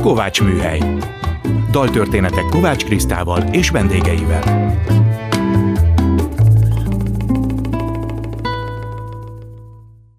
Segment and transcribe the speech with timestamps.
[0.00, 0.80] Kovács Műhely.
[1.70, 4.74] Daltörténetek Kovács Krisztával és vendégeivel.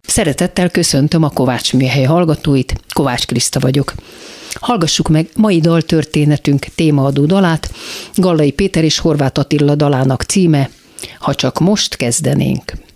[0.02, 3.94] Szeretettel köszöntöm a Kovács Műhely hallgatóit, Kovács Kriszta vagyok.
[4.54, 7.72] Hallgassuk meg mai daltörténetünk témaadó dalát,
[8.16, 10.70] Gallai Péter és Horváth Attila dalának címe
[11.20, 12.89] Ha csak most kezdenénk.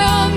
[0.00, 0.29] your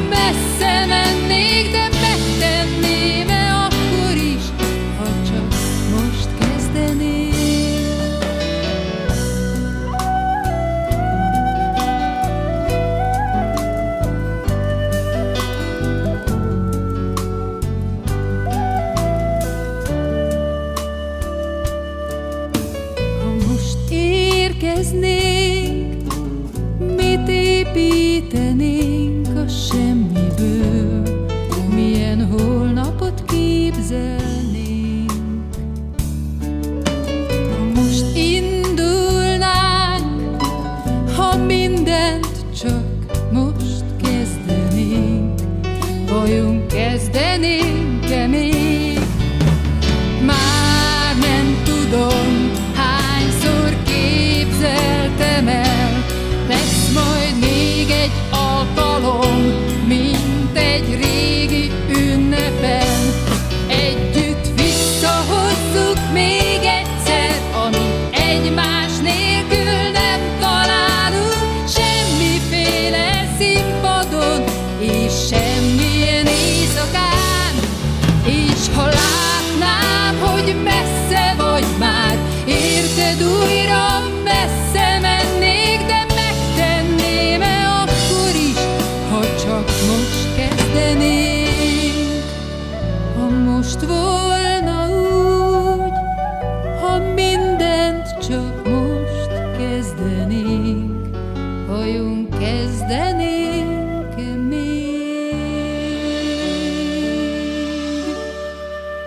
[80.62, 80.83] we.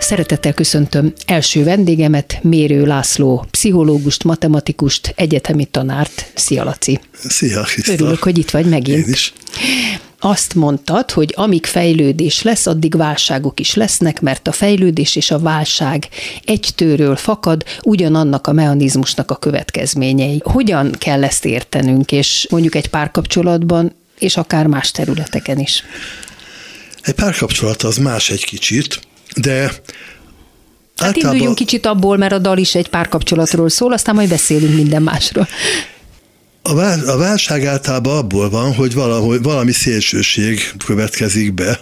[0.06, 6.30] Szeretettel köszöntöm első vendégemet, Mérő László, pszichológust, matematikust, egyetemi tanárt.
[6.34, 7.00] Szia, Laci!
[7.28, 7.92] Szia, Krista.
[7.92, 9.06] Örülök, hogy itt vagy megint.
[9.06, 9.32] Én is.
[10.20, 15.38] Azt mondtad, hogy amíg fejlődés lesz, addig válságok is lesznek, mert a fejlődés és a
[15.38, 16.08] válság
[16.44, 20.40] egy tőről fakad, ugyanannak a mechanizmusnak a következményei.
[20.44, 25.82] Hogyan kell ezt értenünk, és mondjuk egy párkapcsolatban, és akár más területeken is?
[27.02, 29.00] Egy párkapcsolat az más egy kicsit,
[29.36, 29.72] de
[30.96, 31.32] Hát általában...
[31.32, 35.48] induljunk kicsit abból, mert a dal is egy párkapcsolatról szól, aztán majd beszélünk minden másról.
[36.62, 41.80] A, vál, a válság általában abból van, hogy valahogy, valami szélsőség következik be,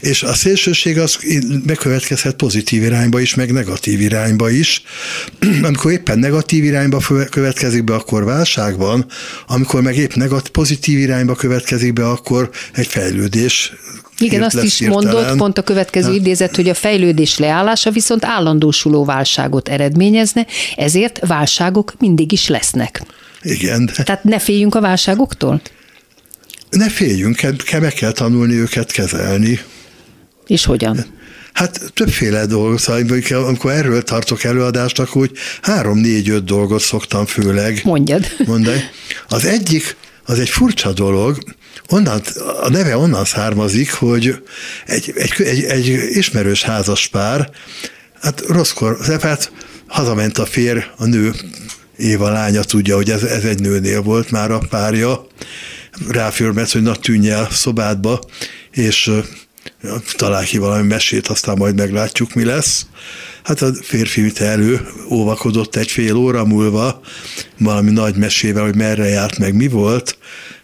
[0.00, 1.18] és a szélsőség az
[1.64, 4.82] bekövetkezhet pozitív irányba is, meg negatív irányba is.
[5.62, 9.06] Amikor éppen negatív irányba következik be, akkor válság van,
[9.46, 13.72] amikor meg épp negatív, pozitív irányba következik be, akkor egy fejlődés
[14.18, 15.04] Igen, azt is hirtelen.
[15.04, 21.94] mondott, pont a következő idézet, hogy a fejlődés leállása viszont állandósuló válságot eredményezne, ezért válságok
[21.98, 23.02] mindig is lesznek.
[23.42, 23.90] Igen.
[24.04, 25.60] Tehát ne féljünk a válságoktól?
[26.70, 27.40] Ne féljünk,
[27.80, 29.60] meg kell tanulni őket kezelni.
[30.46, 31.04] És hogyan?
[31.52, 35.30] Hát többféle dolgot, szóval amikor erről tartok előadást, akkor úgy
[35.62, 38.26] három-négy-öt dolgot szoktam főleg Mondjad.
[38.46, 38.80] mondani.
[39.28, 41.38] Az egyik, az egy furcsa dolog,
[41.88, 42.20] onnan,
[42.62, 44.42] a neve onnan származik, hogy
[44.86, 47.50] egy, egy, egy, egy ismerős házas pár,
[48.20, 49.52] hát rosszkor, hát
[49.86, 51.34] hazament a férj, a nő,
[51.96, 55.26] Éva lánya tudja, hogy ez, ez egy nőnél volt már a párja,
[56.08, 58.20] ráförmet, hogy na tűnj el szobádba,
[58.70, 59.10] és
[60.16, 62.86] talál ki valami mesét, aztán majd meglátjuk, mi lesz.
[63.42, 67.00] Hát a férfi üte elő, óvakodott egy fél óra múlva
[67.58, 70.18] valami nagy mesével, hogy merre járt meg, mi volt.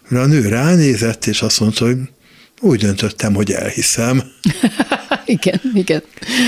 [0.07, 1.97] Mert a nő ránézett, és azt mondta, hogy
[2.61, 4.23] úgy döntöttem, hogy elhiszem.
[5.25, 6.03] igen, igen.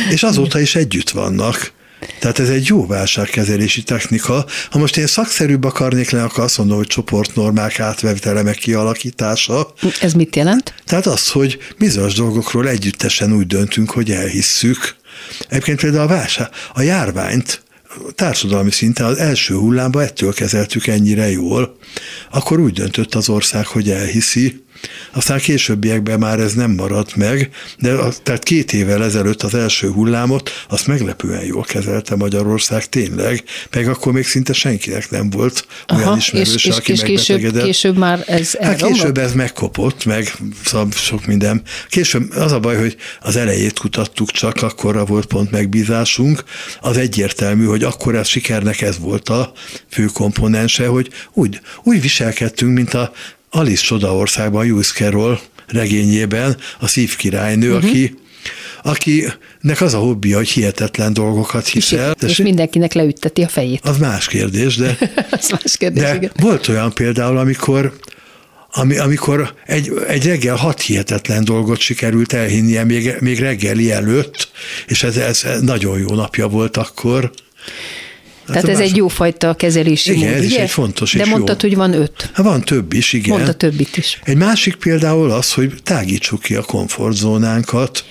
[0.09, 1.75] És azóta is együtt vannak.
[2.19, 4.45] Tehát ez egy jó válságkezelési technika.
[4.69, 9.73] Ha most én szakszerűbb akarnék lenni, akkor azt mondom, hogy csoportnormák átvevitele meg kialakítása.
[10.01, 10.73] Ez mit jelent?
[10.85, 14.95] Tehát az, hogy bizonyos dolgokról együttesen úgy döntünk, hogy elhisszük.
[15.49, 17.61] Egyébként például a válság, a járványt
[18.15, 21.77] társadalmi szinten az első hullámban ettől kezeltük ennyire jól,
[22.31, 24.65] akkor úgy döntött az ország, hogy elhiszi,
[25.13, 29.89] aztán későbbiekben már ez nem maradt meg, de a, tehát két évvel ezelőtt az első
[29.91, 35.99] hullámot, azt meglepően jól kezelte Magyarország tényleg, meg akkor még szinte senkinek nem volt Aha,
[35.99, 40.33] olyan ismerős, és, és, aki és később, később már ez Hát később ez megkopott, meg
[40.65, 41.61] szóval sok minden.
[41.89, 46.43] Később az a baj, hogy az elejét kutattuk csak, akkorra volt pont megbízásunk.
[46.81, 49.51] Az egyértelmű, hogy akkor ez sikernek ez volt a
[49.89, 53.11] fő komponense, hogy úgy, úgy viselkedtünk, mint a
[53.49, 57.83] Alice Csodaországban Lewis Carroll regényében a szívkirálynő, uh-huh.
[57.83, 58.15] aki
[58.83, 62.15] akinek az a hobbija, hogy hihetetlen dolgokat hiszel.
[62.21, 63.79] És, és mindenkinek leütteti a fejét.
[63.83, 64.97] Az más kérdés, de,
[65.31, 66.31] az más kérdés, de igen.
[66.35, 67.93] volt olyan például, amikor
[68.71, 74.51] ami, amikor egy, egy reggel hat hihetetlen dolgot sikerült elhinnie még, még reggeli előtt,
[74.87, 77.31] és ez, ez nagyon jó napja volt akkor.
[78.47, 78.89] Tehát hát ez más...
[78.89, 80.55] egy jófajta kezelési igen, mód, ez ugye?
[80.55, 81.67] is egy fontos De és mondtad, jó.
[81.67, 82.29] hogy van öt.
[82.33, 83.29] Hát van több is, igen.
[83.29, 84.19] Mondta többit is.
[84.23, 88.05] Egy másik például az, hogy tágítsuk ki a komfortzónánkat.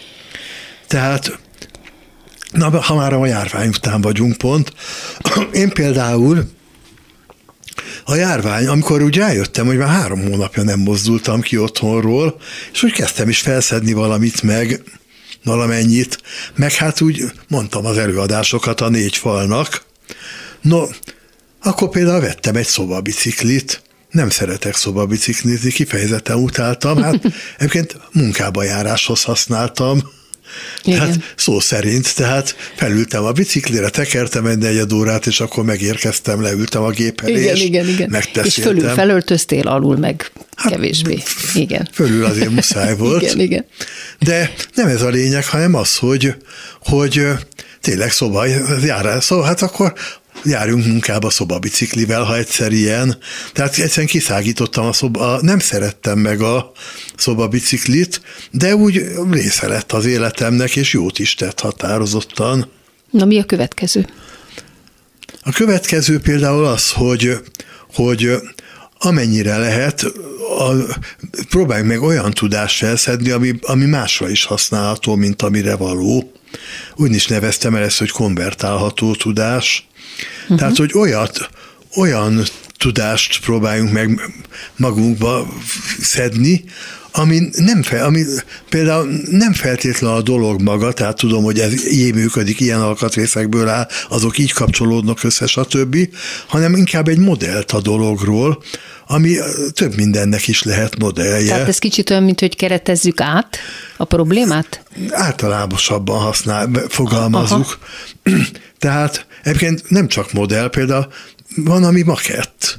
[0.86, 1.38] Tehát
[2.52, 4.72] Na, ha már a járvány után vagyunk pont,
[5.52, 6.48] én például
[8.04, 12.40] a járvány, amikor úgy rájöttem, hogy már három hónapja nem mozdultam ki otthonról,
[12.72, 14.82] és úgy kezdtem is felszedni valamit meg,
[15.44, 16.18] valamennyit,
[16.54, 19.85] meg hát úgy mondtam az előadásokat a négy falnak,
[20.60, 20.86] No,
[21.62, 27.20] akkor például vettem egy szobabiciklit, nem szeretek szobabiciklizni, kifejezetten utáltam, hát
[27.58, 30.14] egyébként munkába járáshoz használtam,
[30.84, 30.98] igen.
[30.98, 36.82] Tehát szó szerint, tehát felültem a biciklire, tekertem egy negyed órát, és akkor megérkeztem, leültem
[36.82, 38.22] a gép elé, igen, és igen, igen.
[38.42, 41.22] És fölül felöltöztél, alul meg hát, kevésbé.
[41.54, 41.88] Igen.
[41.92, 43.22] Fölül azért muszáj volt.
[43.22, 43.64] igen, igen.
[44.18, 46.34] De nem ez a lényeg, hanem az, hogy,
[46.80, 47.26] hogy
[47.80, 48.46] tényleg szoba
[48.84, 49.94] járás, szóval hát akkor
[50.44, 53.18] járjunk munkába szobabiciklivel, ha egyszer ilyen.
[53.52, 56.72] Tehát egyszerűen kiszágítottam a szoba, nem szerettem meg a
[57.16, 62.70] szobabiciklit, de úgy része lett az életemnek, és jót is tett határozottan.
[63.10, 64.06] Na mi a következő?
[65.42, 67.38] A következő például az, hogy,
[67.94, 68.30] hogy
[68.98, 70.02] amennyire lehet,
[70.58, 70.72] a,
[71.48, 76.32] próbáljunk meg olyan tudást felszedni, ami, ami másra is használható, mint amire való.
[76.96, 79.86] Úgy is neveztem el ezt, hogy konvertálható tudás.
[80.42, 80.58] Uh-huh.
[80.58, 81.50] Tehát, hogy olyat,
[81.96, 82.42] olyan
[82.76, 84.20] tudást próbáljunk meg
[84.76, 85.48] magunkba
[86.00, 86.64] szedni,
[87.16, 88.22] ami, nem fel, ami
[88.68, 93.88] például nem feltétlen a dolog maga, tehát tudom, hogy ez így működik, ilyen alkatrészekből áll,
[94.08, 95.96] azok így kapcsolódnak össze, stb.,
[96.46, 98.62] hanem inkább egy modellt a dologról,
[99.06, 99.36] ami
[99.72, 101.48] több mindennek is lehet modellje.
[101.48, 103.58] Tehát ez kicsit olyan, mint hogy keretezzük át
[103.96, 104.82] a problémát?
[105.10, 107.78] Általánosabban használ, fogalmazunk.
[108.78, 111.06] Tehát egyébként nem csak modell, például
[111.56, 112.76] van, ami makett.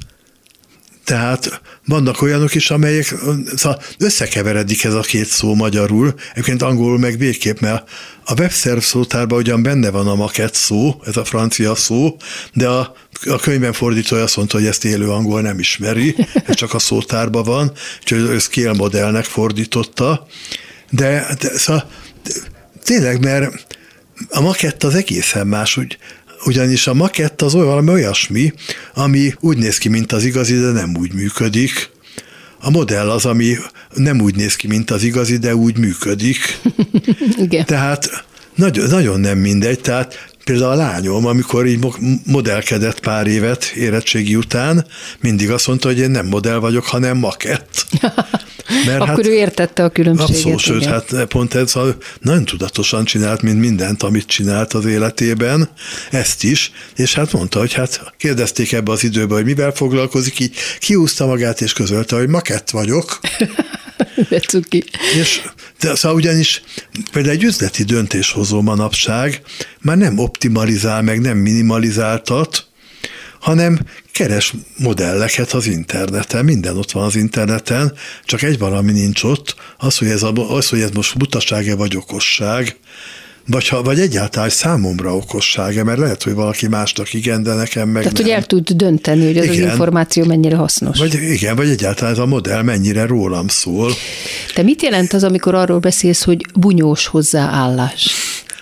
[1.07, 3.15] Tehát vannak olyanok is, amelyek
[3.55, 7.89] szóval összekeveredik ez a két szó magyarul, egyébként angolul meg végképp, mert
[8.25, 12.17] a webszerv szótárban ugyan benne van a makett szó, ez a francia szó,
[12.53, 12.95] de a,
[13.25, 17.43] a könyvben fordítója azt mondta, hogy ezt élő angol nem ismeri, ez csak a szótárban
[17.43, 20.27] van, úgyhogy ő scale modellnek fordította,
[20.89, 21.89] de, de szóval,
[22.83, 23.65] tényleg, mert
[24.29, 25.97] a makett az egészen más, úgy,
[26.45, 28.53] ugyanis a makett az olyan, valami olyasmi,
[28.93, 31.89] ami úgy néz ki, mint az igazi, de nem úgy működik.
[32.59, 33.57] A modell az, ami
[33.93, 36.59] nem úgy néz ki, mint az igazi, de úgy működik.
[37.45, 37.65] Igen.
[37.65, 38.25] Tehát
[38.55, 41.85] nagyon, nagyon nem mindegy, tehát Például a lányom, amikor így
[42.25, 44.85] modellkedett pár évet érettségi után,
[45.19, 47.85] mindig azt mondta, hogy én nem modell vagyok, hanem makett.
[48.85, 50.35] Mert Akkor hát, ő értette a különbséget.
[50.35, 55.69] Abszolút, sőt, hát pont ez a, nagyon tudatosan csinált, mint mindent, amit csinált az életében,
[56.11, 60.55] ezt is, és hát mondta, hogy hát kérdezték ebbe az időbe, hogy mivel foglalkozik, így
[60.79, 63.19] kiúzta magát, és közölte, hogy makett vagyok.
[64.29, 64.83] De cuki.
[65.19, 65.41] És
[65.79, 66.61] de szóval ugyanis
[67.11, 69.41] például egy üzleti döntéshozó manapság
[69.81, 72.66] már nem optimalizál, meg nem minimalizáltat,
[73.39, 73.79] hanem
[74.11, 77.93] keres modelleket az interneten, minden ott van az interneten,
[78.25, 81.95] csak egy valami nincs ott, az, hogy ez, a, az, hogy ez most butaság-e vagy
[81.95, 82.77] okosság,
[83.47, 88.01] vagy, ha, vagy egyáltalán számomra okossága, mert lehet, hogy valaki másnak igen, de nekem meg
[88.01, 88.27] Tehát, nem.
[88.27, 89.65] hogy el tud dönteni, hogy az, igen.
[89.65, 90.97] az információ mennyire hasznos.
[90.97, 93.91] Vagy igen, vagy egyáltalán ez a modell mennyire rólam szól.
[94.53, 98.11] Te mit jelent az, amikor arról beszélsz, hogy bunyós hozzáállás?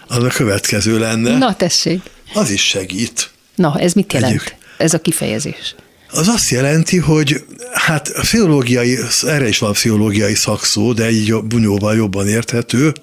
[0.07, 1.37] Az a következő lenne.
[1.37, 2.01] Na, tessék.
[2.33, 3.29] Az is segít.
[3.55, 4.33] Na, ez mit jelent?
[4.33, 4.55] Egyik.
[4.77, 5.75] Ez a kifejezés.
[6.11, 11.95] Az azt jelenti, hogy hát a pszichológiai, erre is van pszichológiai szakszó, de így bunyóval
[11.95, 12.93] jobban érthető,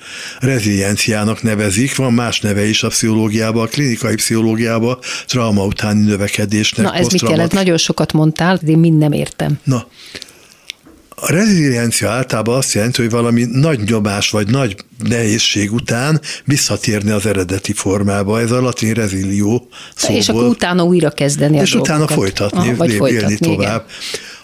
[0.40, 6.86] rezilienciának nevezik, van más neve is a pszichológiában, a klinikai pszichológiában, trauma utáni növekedésnek.
[6.86, 7.52] Na ez mit jelent?
[7.52, 9.58] Nagyon sokat mondtál, de én mind nem értem.
[9.64, 9.86] Na,
[11.24, 17.26] a reziliencia általában azt jelenti, hogy valami nagy nyomás vagy nagy nehézség után visszatérni az
[17.26, 18.40] eredeti formába.
[18.40, 20.16] Ez a latin rezilió szóból.
[20.16, 22.16] És akkor utána újra kezdeni És a utána dolgokat.
[22.16, 23.86] folytatni, Aha, vagy élni folytatni, tovább.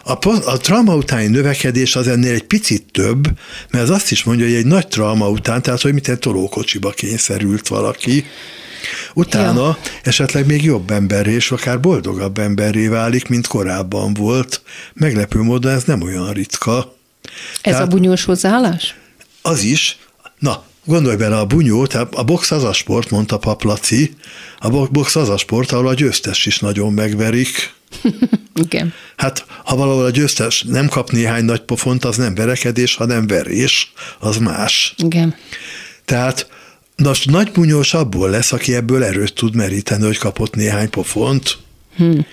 [0.04, 3.28] A, a trauma utáni növekedés az ennél egy picit több,
[3.70, 6.90] mert az azt is mondja, hogy egy nagy trauma után, tehát hogy mint egy tolókocsiba
[6.90, 8.24] kényszerült valaki,
[9.14, 9.78] Utána ja.
[10.02, 14.62] esetleg még jobb emberré, és akár boldogabb emberré válik, mint korábban volt.
[14.94, 16.96] Meglepő módon ez nem olyan ritka.
[17.60, 18.94] Ez Tehát a bunyós hozzáállás?
[19.42, 19.98] Az is.
[20.38, 24.14] Na, Gondolj bele, a bunyó, tehát a box az a sport, mondta Paplaci,
[24.58, 27.74] a box az a sport, ahol a győztes is nagyon megverik.
[28.64, 28.94] Igen.
[29.16, 33.92] Hát, ha valahol a győztes nem kap néhány nagy pofont, az nem verekedés, hanem verés,
[34.18, 34.94] az más.
[34.96, 35.34] Igen.
[36.04, 36.46] Tehát
[37.02, 41.58] most nagy bunyós abból lesz, aki ebből erőt tud meríteni, hogy kapott néhány pofont.
[41.96, 42.26] Hmm.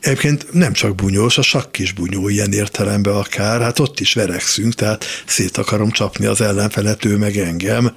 [0.00, 4.74] Egyébként nem csak bunyós, a sakk is bunyó ilyen értelemben akár, hát ott is verekszünk,
[4.74, 7.92] tehát szét akarom csapni az ellenfelet, ő meg engem.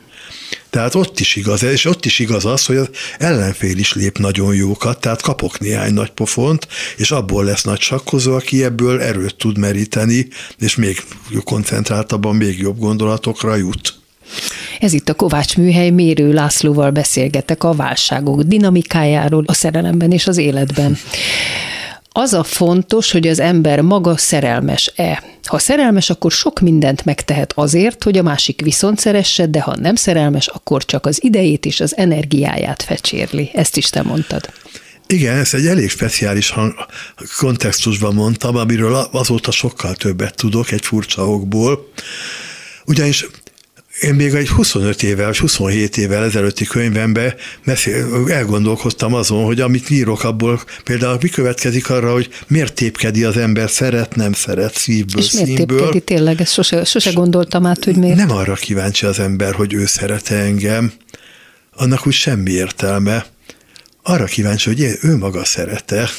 [0.70, 4.56] Tehát ott is igaz, és ott is igaz az, hogy az ellenfél is lép nagyon
[4.56, 9.58] jókat, tehát kapok néhány nagy pofont, és abból lesz nagy sakkozó, aki ebből erőt tud
[9.58, 10.28] meríteni,
[10.60, 11.04] és még
[11.44, 14.05] koncentráltabban még jobb gondolatokra jut.
[14.80, 20.38] Ez itt a Kovács Műhely Mérő Lászlóval beszélgetek a válságok dinamikájáról a szerelemben és az
[20.38, 20.98] életben.
[22.18, 25.24] Az a fontos, hogy az ember maga szerelmes-e.
[25.44, 29.96] Ha szerelmes, akkor sok mindent megtehet azért, hogy a másik viszont szeresse, de ha nem
[29.96, 33.50] szerelmes, akkor csak az idejét és az energiáját fecsérli.
[33.54, 34.50] Ezt is te mondtad.
[35.08, 36.74] Igen, ezt egy elég speciális hang,
[37.38, 41.90] kontextusban mondtam, amiről azóta sokkal többet tudok egy furcsa okból.
[42.86, 43.26] Ugyanis
[44.00, 47.34] én még egy 25 évvel, vagy 27 évvel ezelőtti könyvemben
[48.28, 53.70] elgondolkoztam azon, hogy amit írok abból, például mi következik arra, hogy miért tépkedi az ember,
[53.70, 55.78] szeret, nem szeret, szívből, És miért színből.
[55.78, 56.42] tépkedi tényleg?
[56.42, 58.16] Ezt sose, sose gondoltam át, hogy miért.
[58.18, 60.92] Nem arra kíváncsi az ember, hogy ő szeret engem,
[61.76, 63.26] annak úgy semmi értelme.
[64.04, 66.10] Arra kíváncsi, hogy ő maga szerete.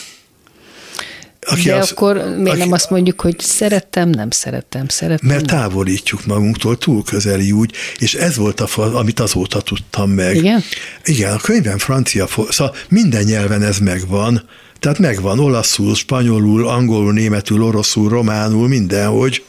[1.48, 5.28] Aki De az, akkor miért aki, nem azt mondjuk, hogy szerettem, nem szerettem, szerettem?
[5.28, 10.36] Mert távolítjuk magunktól, túl közeli úgy, és ez volt, a, amit azóta tudtam meg.
[10.36, 10.62] Igen?
[11.04, 14.42] Igen, a könyvem francia, szóval minden nyelven ez megvan,
[14.78, 19.44] tehát megvan olaszul, spanyolul, angolul, németül, oroszul, románul, mindenhogy.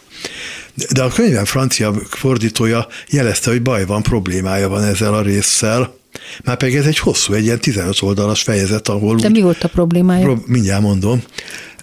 [0.93, 5.95] De a könyvem francia fordítója jelezte, hogy baj van, problémája van ezzel a résszel.
[6.43, 9.15] Már pedig ez egy hosszú, egy ilyen 15 oldalas fejezet, ahol...
[9.15, 10.23] De úgy, mi volt a problémája?
[10.23, 11.23] Pro, mindjárt mondom.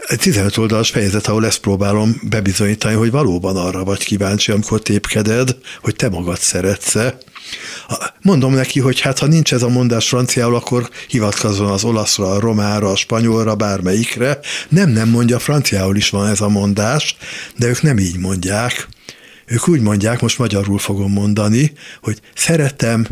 [0.07, 5.57] Egy 15 oldalas fejezet, ahol ezt próbálom bebizonyítani, hogy valóban arra vagy kíváncsi, amikor tépkeded,
[5.83, 6.95] hogy te magad szeretsz
[8.23, 12.41] Mondom neki, hogy hát ha nincs ez a mondás franciául, akkor hivatkozzon az olaszra, a
[12.41, 14.39] romára, a spanyolra, bármelyikre.
[14.69, 17.17] Nem, nem mondja, franciául is van ez a mondás,
[17.57, 18.89] de ők nem így mondják.
[19.47, 23.07] Ők úgy mondják, most magyarul fogom mondani, hogy szeretem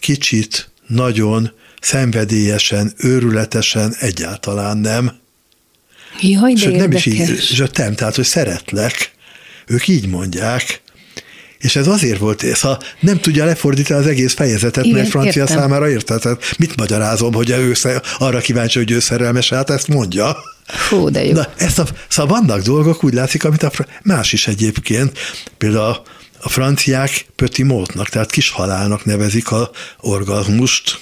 [0.00, 5.19] kicsit, nagyon, szenvedélyesen, őrületesen, egyáltalán nem.
[6.20, 9.12] Jaj, de Sőt, nem is így, zsöttem, tehát, hogy szeretlek.
[9.66, 10.82] Ők így mondják.
[11.58, 15.42] És ez azért volt, ez ha nem tudja lefordítani az egész fejezetet, Igen, mert francia
[15.42, 15.56] értem.
[15.56, 15.96] számára.
[15.96, 17.72] Tehát mit magyarázom, hogy ő
[18.18, 20.36] arra kíváncsi, hogy ő szerelmes, hát ezt mondja.
[20.88, 21.32] Hú, de jó.
[21.32, 23.70] Na, ezt a, szóval vannak dolgok, úgy látszik, amit a
[24.02, 25.18] más is egyébként,
[25.58, 26.02] például a,
[26.40, 31.00] a franciák pöti mótnak, tehát kis halálnak nevezik a orgazmust,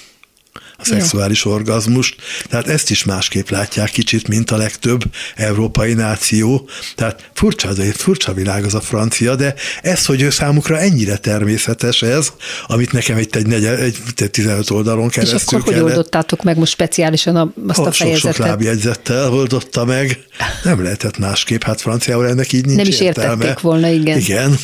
[0.79, 1.51] a szexuális ja.
[1.51, 2.15] orgazmust.
[2.49, 5.03] Tehát ezt is másképp látják kicsit, mint a legtöbb
[5.35, 6.69] európai náció.
[6.95, 12.01] Tehát furcsa, de furcsa világ az a francia, de ez, hogy ő számukra ennyire természetes
[12.01, 12.31] ez,
[12.67, 15.81] amit nekem egy, egy, negyed, egy, egy 15 oldalon keresztül És akkor kellett.
[15.81, 18.35] hogy oldottátok meg most speciálisan a, azt a fejezetet?
[18.35, 20.19] Sok-sok lábjegyzettel oldotta meg.
[20.63, 23.31] Nem lehetett másképp, hát franciául ennek így nincs Nem is értelme.
[23.31, 24.17] értették volna, igen.
[24.17, 24.57] Igen.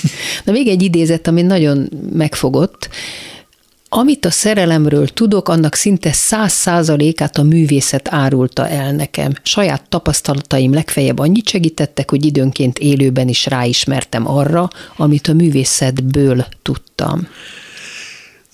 [0.43, 2.89] Na még egy idézet, ami nagyon megfogott.
[3.89, 9.33] Amit a szerelemről tudok, annak szinte száz százalékát a művészet árulta el nekem.
[9.43, 17.27] Saját tapasztalataim legfeljebb annyit segítettek, hogy időnként élőben is ráismertem arra, amit a művészetből tudtam.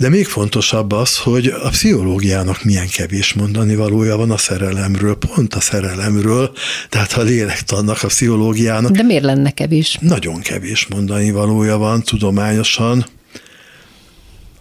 [0.02, 5.54] De még fontosabb az, hogy a pszichológiának milyen kevés mondani valója van a szerelemről, pont
[5.54, 6.52] a szerelemről,
[6.90, 8.92] tehát a lélektannak, a pszichológiának.
[8.92, 9.98] De miért lenne kevés?
[10.02, 13.06] Nagyon kevés mondani valója van tudományosan.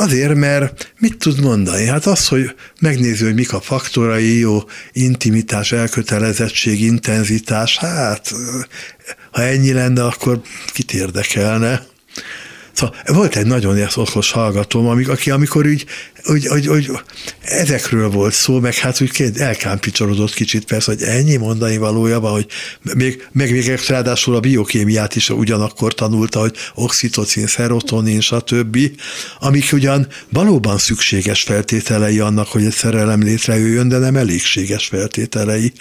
[0.00, 1.87] Azért, mert mit tud mondani?
[1.87, 8.33] Hát az, hogy megnézi, hogy mik a faktorai, jó, intimitás, elkötelezettség, intenzitás, hát
[9.30, 10.40] ha ennyi lenne, akkor
[10.73, 11.87] kit érdekelne?
[12.80, 15.87] Szóval volt egy nagyon okos hallgatóm, aki amikor úgy,
[16.25, 16.90] úgy, úgy, úgy,
[17.40, 22.46] ezekről volt szó, meg hát úgy elkámpicsorodott kicsit persze, hogy ennyi mondani valója van, hogy
[22.94, 28.78] még, meg még ráadásul a biokémiát is ugyanakkor tanulta, hogy oxitocin, szerotonin, stb.,
[29.40, 35.72] amik ugyan valóban szükséges feltételei annak, hogy egy szerelem létrejöjjön, de nem elégséges feltételei.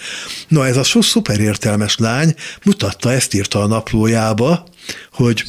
[0.48, 4.66] No, ez a so szuper értelmes lány mutatta, ezt írta a naplójába,
[5.12, 5.44] hogy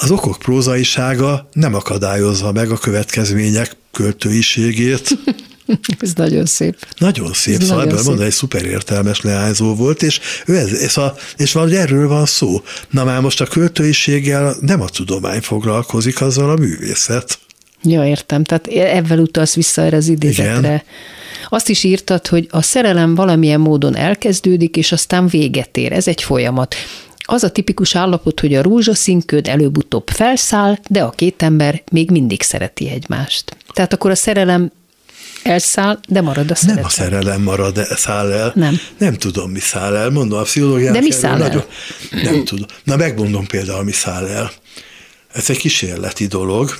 [0.00, 5.08] az okok prózaisága nem akadályozza meg a következmények költőiségét.
[6.00, 6.76] Ez nagyon szép.
[6.98, 10.96] Nagyon szép, Ez szóval ebből mondani, egy szuper értelmes leányzó volt, és, ő ez, és,
[10.96, 12.62] a, és valahogy erről van szó.
[12.90, 17.38] Na már most a költőiséggel nem a tudomány foglalkozik, azzal a művészet.
[17.82, 18.44] Ja, értem.
[18.44, 20.58] Tehát ebben utalsz vissza erre az idézetre.
[20.58, 20.82] Igen.
[21.48, 25.92] Azt is írtad, hogy a szerelem valamilyen módon elkezdődik, és aztán véget ér.
[25.92, 26.74] Ez egy folyamat
[27.30, 32.42] az a tipikus állapot, hogy a rózsaszínköd előbb-utóbb felszáll, de a két ember még mindig
[32.42, 33.56] szereti egymást.
[33.72, 34.72] Tehát akkor a szerelem
[35.42, 36.76] elszáll, de marad a szeretet.
[36.76, 38.52] Nem a szerelem marad, de száll el.
[38.54, 38.80] Nem.
[38.98, 40.10] Nem tudom, mi száll el.
[40.10, 40.94] Mondom, a pszichológiának...
[40.94, 41.48] De mi száll el?
[41.48, 41.64] Nagyon,
[42.10, 42.66] nem tudom.
[42.84, 44.50] Na, megmondom például, mi száll el.
[45.32, 46.70] Ez egy kísérleti dolog.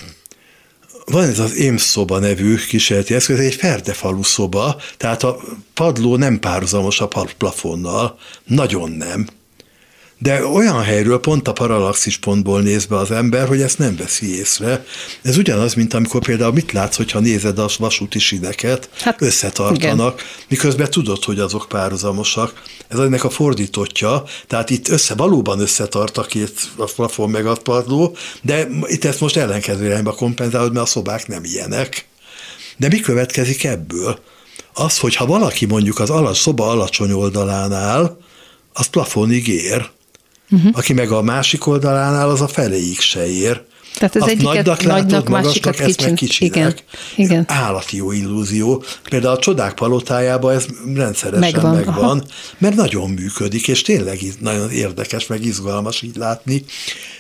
[1.05, 5.41] Van ez az Én szoba nevű kísérleti eszköz, ez egy ferdefalu szoba, tehát a
[5.75, 7.09] padló nem párhuzamos a
[7.39, 8.19] plafonnal.
[8.45, 9.27] Nagyon nem
[10.23, 14.39] de olyan helyről pont a paralaxis pontból néz be az ember, hogy ezt nem veszi
[14.39, 14.85] észre.
[15.23, 20.27] Ez ugyanaz, mint amikor például mit látsz, hogyha nézed a vasúti sineket, hát, összetartanak, igen.
[20.49, 22.63] miközben tudod, hogy azok párhuzamosak.
[22.89, 27.55] Ez ennek a fordítottja, tehát itt össze, valóban összetart a két a plafon meg a
[27.55, 32.07] padló, de itt ezt most ellenkező irányba kompenzálod, mert a szobák nem ilyenek.
[32.77, 34.19] De mi következik ebből?
[34.75, 38.19] Az, hogy ha valaki mondjuk az alacs, szoba alacsony oldalán áll,
[38.73, 39.91] az plafonig ér
[40.51, 40.71] uh-huh.
[40.75, 43.63] aki meg a másik oldalán áll, az a feléig se ér.
[43.95, 46.15] Tehát ez egy nagynak, nagynak másikat kicsin.
[46.15, 46.57] kicsinek.
[46.57, 46.75] Igen,
[47.17, 47.45] igen.
[47.49, 48.85] Állati jó illúzió.
[49.09, 52.25] Például a csodák palotájában ez rendszeresen megvan, megvan
[52.59, 56.65] mert nagyon működik, és tényleg nagyon érdekes, meg izgalmas így látni.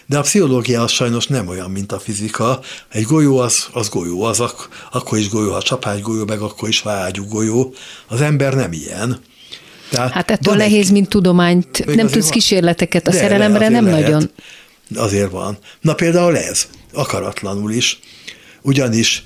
[0.06, 2.60] De a pszichológia az sajnos nem olyan, mint a fizika.
[2.88, 6.68] Egy golyó az, az golyó, az ak- akkor is golyó, ha csapágy golyó, meg akkor
[6.68, 7.74] is ha ágyú golyó.
[8.08, 9.20] Az ember nem ilyen.
[9.90, 10.92] Tehát hát ettől nehéz, egy...
[10.92, 12.30] mint tudományt, nem tudsz van.
[12.30, 14.00] kísérleteket a de, szerelemre, nem lehet.
[14.00, 14.30] nagyon.
[14.94, 15.58] Azért van.
[15.80, 17.98] Na például ez, akaratlanul is.
[18.62, 19.22] Ugyanis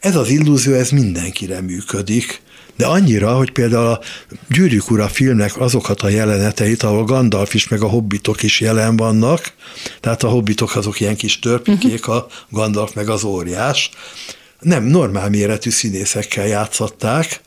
[0.00, 2.40] ez az illúzió, ez mindenkire működik,
[2.76, 4.00] de annyira, hogy például a
[4.48, 9.52] Gyűrűk Ura filmnek azokat a jeleneteit, ahol Gandalf is, meg a hobbitok is jelen vannak,
[10.00, 12.14] tehát a hobbitok azok ilyen kis törpikék, uh-huh.
[12.14, 13.90] a Gandalf meg az óriás,
[14.60, 17.40] nem normál méretű színészekkel játszották,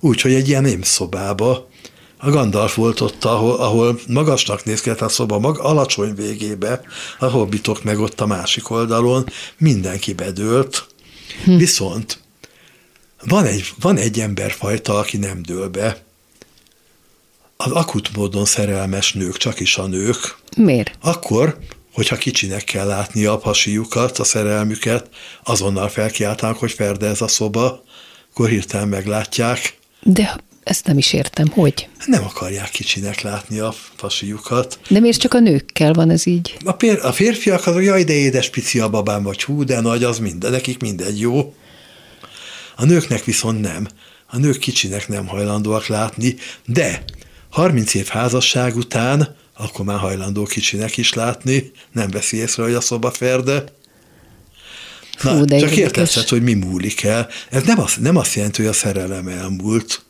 [0.00, 1.68] úgyhogy egy ilyen émszobába
[2.24, 6.80] a Gandalf volt ott, ahol, ahol magasnak néz ki, tehát a szoba mag, alacsony végébe,
[7.18, 9.26] a hobbitok meg ott a másik oldalon,
[9.58, 10.86] mindenki bedőlt.
[11.44, 11.56] Hm.
[11.56, 12.18] Viszont
[13.24, 16.02] van egy, van egy emberfajta, aki nem dől be.
[17.56, 20.36] Az akut módon szerelmes nők, csak is a nők.
[20.56, 20.98] Miért?
[21.00, 21.58] Akkor,
[21.92, 25.08] hogyha kicsinek kell látni a pasiukat, a szerelmüket,
[25.42, 27.82] azonnal felkiáltanak, hogy Ferde ez a szoba,
[28.30, 29.78] akkor hirtelen meglátják.
[30.02, 31.48] De Ezt nem is értem.
[31.48, 31.88] Hogy?
[32.06, 34.78] Nem akarják kicsinek látni a pasiukat.
[34.88, 36.56] De miért csak a nőkkel van ez így?
[36.64, 40.04] A, pér, a férfiak azok, jaj, de édes pici a babám, vagy hú, de nagy,
[40.04, 41.54] az minden, nekik mindegy jó.
[42.76, 43.88] A nőknek viszont nem.
[44.26, 47.04] A nők kicsinek nem hajlandóak látni, de
[47.50, 52.80] 30 év házasság után akkor már hajlandó kicsinek is látni, nem veszi észre, hogy a
[52.80, 53.64] szoba ferde.
[55.22, 57.28] Na, Fú, de csak értetszed, hogy mi múlik el.
[57.50, 60.04] Ez nem azt, nem azt jelenti, hogy a szerelem elmúlt.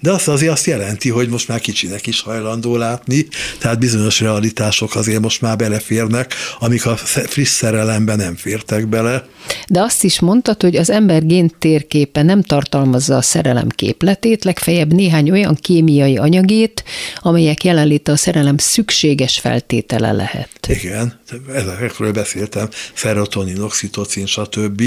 [0.00, 3.26] De azt azért azt jelenti, hogy most már kicsinek is hajlandó látni,
[3.58, 9.26] tehát bizonyos realitások azért most már beleférnek, amik a friss szerelemben nem fértek bele.
[9.68, 14.92] De azt is mondtad, hogy az ember gén térképe nem tartalmazza a szerelem képletét, legfeljebb
[14.92, 16.84] néhány olyan kémiai anyagét,
[17.20, 20.50] amelyek jelenléte a szerelem szükséges feltétele lehet.
[20.68, 21.20] Igen,
[21.54, 24.82] ezekről beszéltem, serotonin, oxitocin, stb.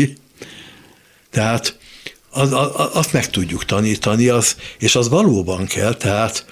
[1.31, 1.77] Tehát
[2.29, 6.45] az, az, azt meg tudjuk tanítani, az, és az valóban kell, tehát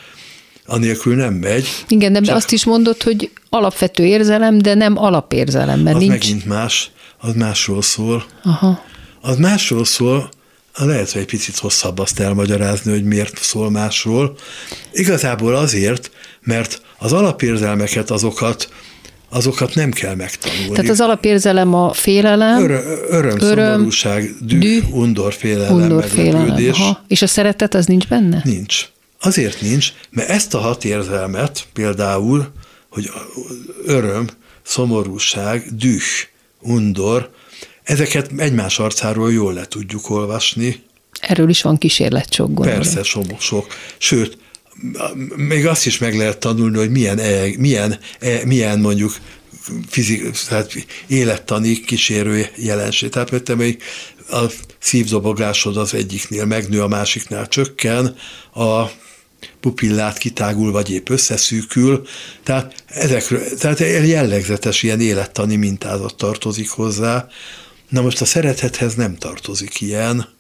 [0.66, 1.68] anélkül nem megy.
[1.88, 6.14] Igen, de azt is mondod, hogy alapvető érzelem, de nem alapérzelem, mert az nincs...
[6.14, 8.26] megint más, az másról szól.
[8.44, 8.84] Aha.
[9.22, 10.30] Az másról szól,
[10.86, 14.36] lehet, hogy egy picit hosszabb azt elmagyarázni, hogy miért szól másról.
[14.92, 16.12] Igazából azért,
[16.42, 18.70] mert az alapérzelmeket, azokat
[19.30, 20.72] azokat nem kell megtanulni.
[20.72, 26.70] Tehát az alapérzelem a félelem, Örö, öröm, öröm szomorúság, düh, düh undor, félelem, undor, félelem.
[26.72, 27.04] Aha.
[27.08, 28.42] És a szeretet az nincs benne?
[28.44, 28.86] Nincs.
[29.20, 32.52] Azért nincs, mert ezt a hat érzelmet például,
[32.90, 33.10] hogy
[33.86, 34.28] öröm,
[34.64, 36.02] szomorúság, düh,
[36.62, 37.30] undor,
[37.84, 40.84] ezeket egymás arcáról jól le tudjuk olvasni.
[41.22, 42.80] Erről is van kísérlet sok gondolom.
[42.80, 43.68] Persze, sok, sok.
[43.98, 44.38] Sőt,
[45.36, 49.16] még azt is meg lehet tanulni, hogy milyen, e, milyen, e, milyen mondjuk
[49.88, 50.74] fizik, tehát
[51.08, 53.10] élettani kísérő jelenség.
[53.10, 53.82] Tehát mert még
[54.30, 54.46] a
[54.80, 58.16] szívdobogásod az egyiknél megnő, a másiknál csökken,
[58.54, 58.84] a
[59.60, 62.08] pupillát kitágul, vagy épp összeszűkül,
[62.44, 67.28] tehát, ezekről, tehát jellegzetes ilyen élettani mintázat tartozik hozzá.
[67.90, 70.37] Na most a szeretethez nem tartozik ilyen,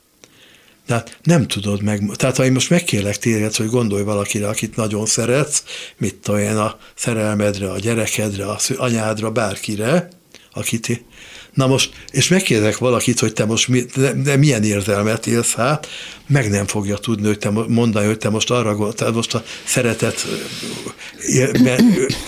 [0.87, 5.05] tehát nem tudod meg, tehát ha én most megkérlek téged, hogy gondolj valakire, akit nagyon
[5.05, 5.63] szeretsz,
[5.97, 10.09] mit tudom én, a szerelmedre, a gyerekedre, a anyádra, bárkire,
[10.53, 11.05] akit
[11.53, 15.87] Na most, és megkérdezek valakit, hogy te most mi, de, de milyen érzelmet élsz hát,
[16.27, 20.25] meg nem fogja tudni, hogy te mondani, hogy te most arra gondoltál, most a szeretet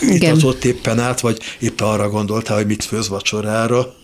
[0.02, 3.96] itatott éppen át, vagy éppen arra gondoltál, hogy mit főz vacsorára.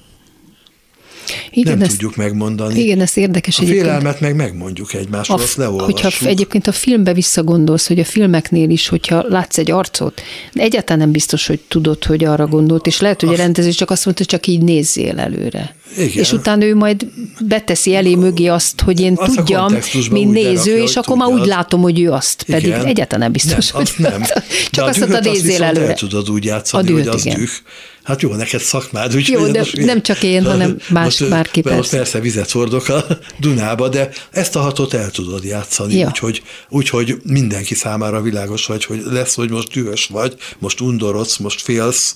[1.56, 2.80] Igen, nem ezt, tudjuk megmondani.
[2.80, 3.60] Igen, ez érdekes.
[3.60, 3.86] A egyébként.
[3.86, 6.00] félelmet meg megmondjuk egymásról, azt leolvassuk.
[6.00, 10.22] Hogyha egyébként a filmbe visszagondolsz, hogy a filmeknél is, hogyha látsz egy arcot,
[10.54, 13.90] de egyáltalán nem biztos, hogy tudod, hogy arra gondolt, és lehet, hogy a rendező csak
[13.90, 15.76] azt mondta, hogy csak így nézzél előre.
[15.98, 16.18] Igen.
[16.18, 17.08] És utána ő majd
[17.40, 19.78] beteszi elé mögé azt, hogy én azt tudjam,
[20.12, 22.44] mint néző, berakja, és akkor már úgy látom, hogy ő azt.
[22.44, 22.86] Pedig igen.
[22.86, 24.22] egyáltalán nem biztos, nem, hogy nem.
[24.72, 25.94] csak azt mondta, nézzél előre.
[25.94, 27.50] tudod úgy játszani, hogy az düh
[28.06, 31.78] Hát jó, neked szakmád, úgy Jó, de nem csak én, hanem más most, bárki persze.
[31.78, 33.06] Most persze vizet hordok a
[33.40, 36.08] Dunába, de ezt a hatot el tudod játszani, ja.
[36.08, 41.62] úgyhogy, úgyhogy mindenki számára világos vagy, hogy lesz, hogy most dühös vagy, most undorodsz, most
[41.62, 42.16] félsz,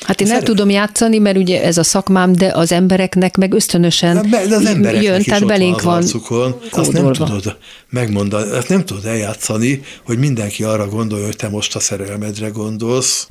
[0.00, 4.30] Hát én el tudom játszani, mert ugye ez a szakmám, de az embereknek meg ösztönösen
[4.30, 6.04] de az jön, tehát belénk van.
[6.28, 7.56] van azt nem tudod
[7.88, 13.26] megmondani, azt nem tudod eljátszani, hogy mindenki arra gondolja, hogy te most a szerelmedre gondolsz.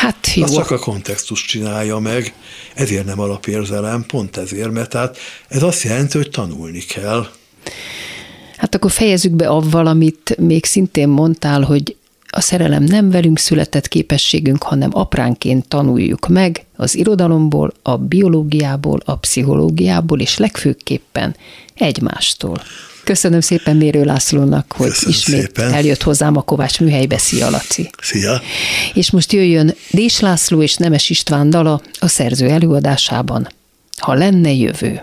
[0.00, 0.42] Hát jó.
[0.42, 2.34] Az csak a kontextus csinálja meg,
[2.74, 7.26] ezért nem alapérzelem, pont ezért, mert tehát ez azt jelenti, hogy tanulni kell.
[8.56, 11.96] Hát akkor fejezzük be avval, amit még szintén mondtál, hogy
[12.36, 19.16] a szerelem nem velünk született képességünk, hanem apránként tanuljuk meg az irodalomból, a biológiából, a
[19.16, 21.36] pszichológiából, és legfőképpen
[21.74, 22.62] egymástól.
[23.04, 25.72] Köszönöm szépen Mérő Lászlónak, hogy Köszönöm ismét szépen.
[25.72, 27.18] eljött hozzám a Kovács műhelybe.
[27.18, 27.90] Szia, Laci!
[28.02, 28.40] Szia!
[28.94, 33.48] És most jöjjön Dés László és Nemes István dala a szerző előadásában.
[33.96, 35.00] Ha lenne jövő.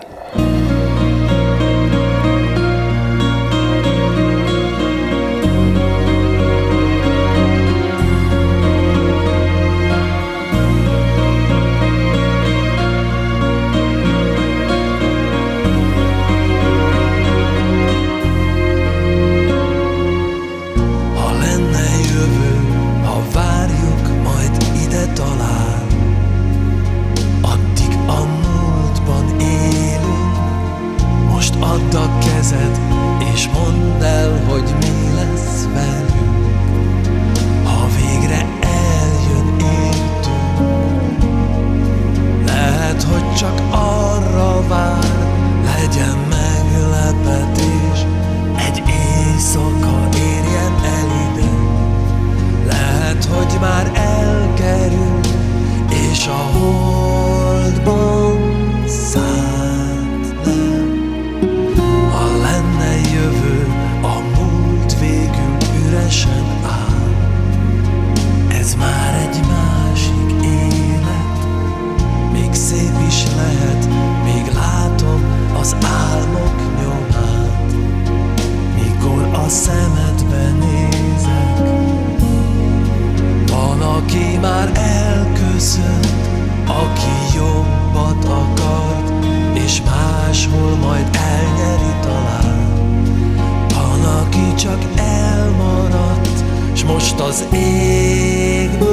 [96.94, 98.84] Most az égből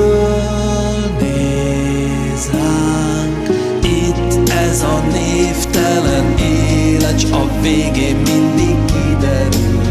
[1.20, 3.50] néz ránk.
[3.84, 9.82] Itt ez a névtelen élet, s a végén mindig kiderül.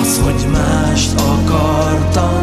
[0.00, 2.40] Az, hogy mást akartam,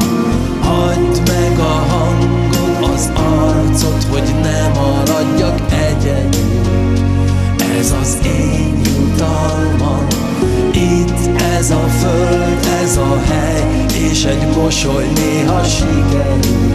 [0.61, 6.61] hagyd meg a hangod, az arcot, hogy ne maradjak egyedül.
[7.79, 10.07] Ez az én jutalmam,
[10.73, 13.70] itt ez a föld, ez a hely,
[14.11, 16.71] és egy mosoly néha sikerül.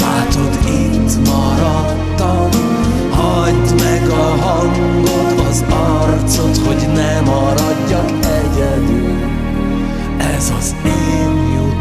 [0.00, 2.48] Látod, itt maradtam,
[3.10, 9.16] hagyd meg a hangod, az arcot, hogy ne maradjak egyedül.
[10.36, 11.71] Ez az én jutalmam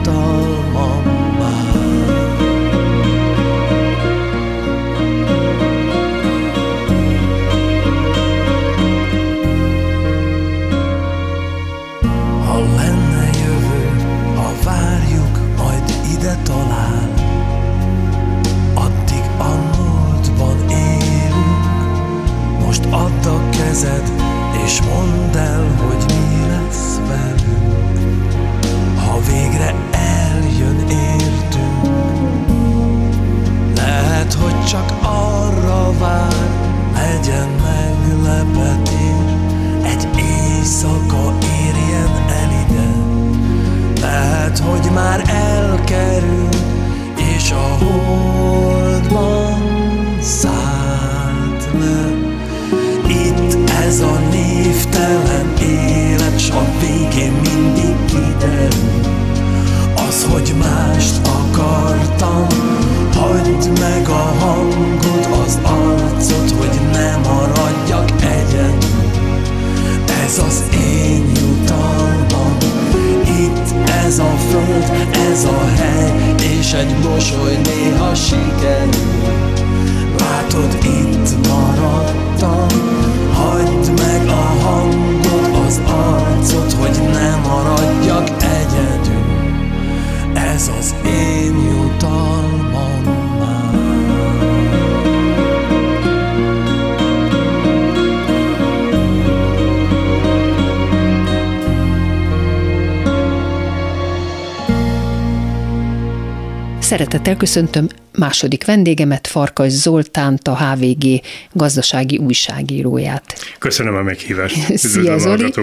[107.23, 113.35] Szeretettel köszöntöm második vendégemet, Farkas Zoltánt, a HVG gazdasági újságíróját.
[113.61, 114.77] Köszönöm a meghívást.
[114.77, 115.53] Szia Zoli,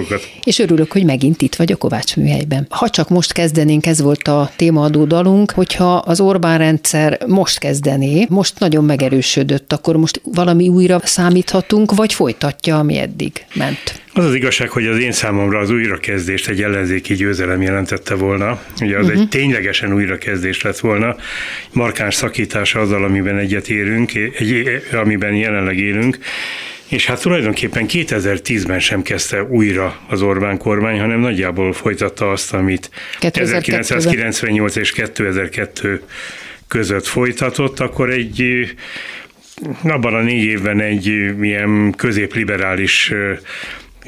[0.45, 2.67] és örülök, hogy megint itt vagy a Kovács műhelyben.
[2.71, 8.27] Ha csak most kezdenénk, ez volt a témaadó dalunk, hogyha az Orbán rendszer most kezdené,
[8.29, 14.01] most nagyon megerősödött, akkor most valami újra számíthatunk, vagy folytatja, ami eddig ment?
[14.13, 18.63] Az az igazság, hogy az én számomra az újrakezdést egy ellenzéki győzelem jelentette volna.
[18.81, 19.21] Ugye az uh-huh.
[19.21, 21.17] egy ténylegesen újrakezdés lett volna.
[21.73, 26.19] Markáns szakítása azzal, amiben egyet érünk, egy, amiben jelenleg élünk.
[26.89, 32.91] És hát tulajdonképpen 2010-ben sem kezdte újra az Orbán kormány, hanem nagyjából folytatta azt, amit
[33.21, 36.03] 1998 és 2002
[36.69, 38.67] között folytatott, akkor egy
[39.83, 41.07] abban a négy évben egy
[41.41, 43.13] ilyen középliberális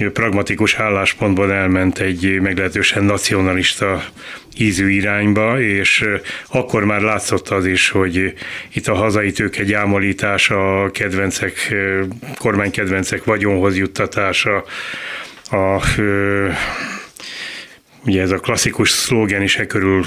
[0.08, 4.04] pragmatikus álláspontból elment egy meglehetősen nacionalista
[4.58, 6.04] ízű irányba, és
[6.48, 8.34] akkor már látszott az is, hogy
[8.72, 11.74] itt a hazai tőke gyámolítása, a kedvencek,
[12.38, 14.64] kormánykedvencek vagyonhoz juttatása,
[15.50, 15.84] a
[18.04, 20.04] Ugye ez a klasszikus szlógen is e körül,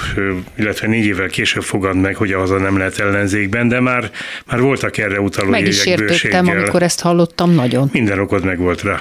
[0.56, 4.10] illetve négy évvel később fogad meg, hogy a haza nem lehet ellenzékben, de már,
[4.46, 7.88] már voltak erre utaló Meg is értettem, amikor ezt hallottam nagyon.
[7.92, 9.00] Minden okod meg volt rá.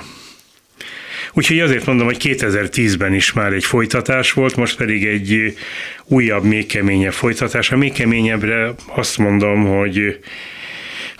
[1.33, 5.57] Úgyhogy azért mondom, hogy 2010-ben is már egy folytatás volt, most pedig egy
[6.05, 7.71] újabb, még keményebb folytatás.
[7.71, 10.19] A még keményebbre azt mondom, hogy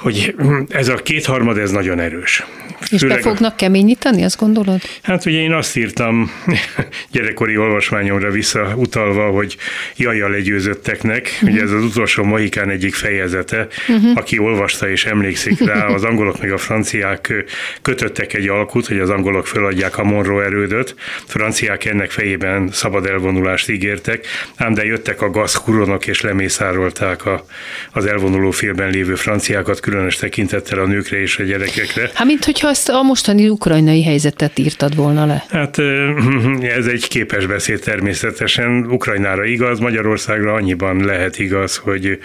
[0.04, 0.36] hogy
[0.70, 2.44] ez a kétharmad, ez nagyon erős.
[2.92, 4.82] És Főleg be fognak keményíteni, azt gondolod?
[5.02, 6.32] Hát ugye én azt írtam
[7.12, 9.58] gyerekkori olvasmányomra visszautalva, hogy
[9.96, 11.50] jaja legyőzötteknek, uh-huh.
[11.50, 14.12] ugye ez az utolsó Mohikán egyik fejezete, uh-huh.
[14.16, 17.34] aki olvasta és emlékszik rá, az angolok meg a franciák
[17.82, 23.70] kötöttek egy alkut, hogy az angolok föladják a Monroe erődöt, franciák ennek fejében szabad elvonulást
[23.70, 27.46] ígértek, ám de jöttek a gazkuronok és lemészárolták a,
[27.92, 32.10] az elvonuló félben lévő franciákat, különös tekintettel a nőkre és a gyerekekre.
[32.14, 35.46] Hát, mint hogyha ezt a mostani ukrajnai helyzetet írtad volna le.
[35.50, 35.78] Hát
[36.78, 38.86] ez egy képes beszéd természetesen.
[38.90, 42.20] Ukrajnára igaz, Magyarországra annyiban lehet igaz, hogy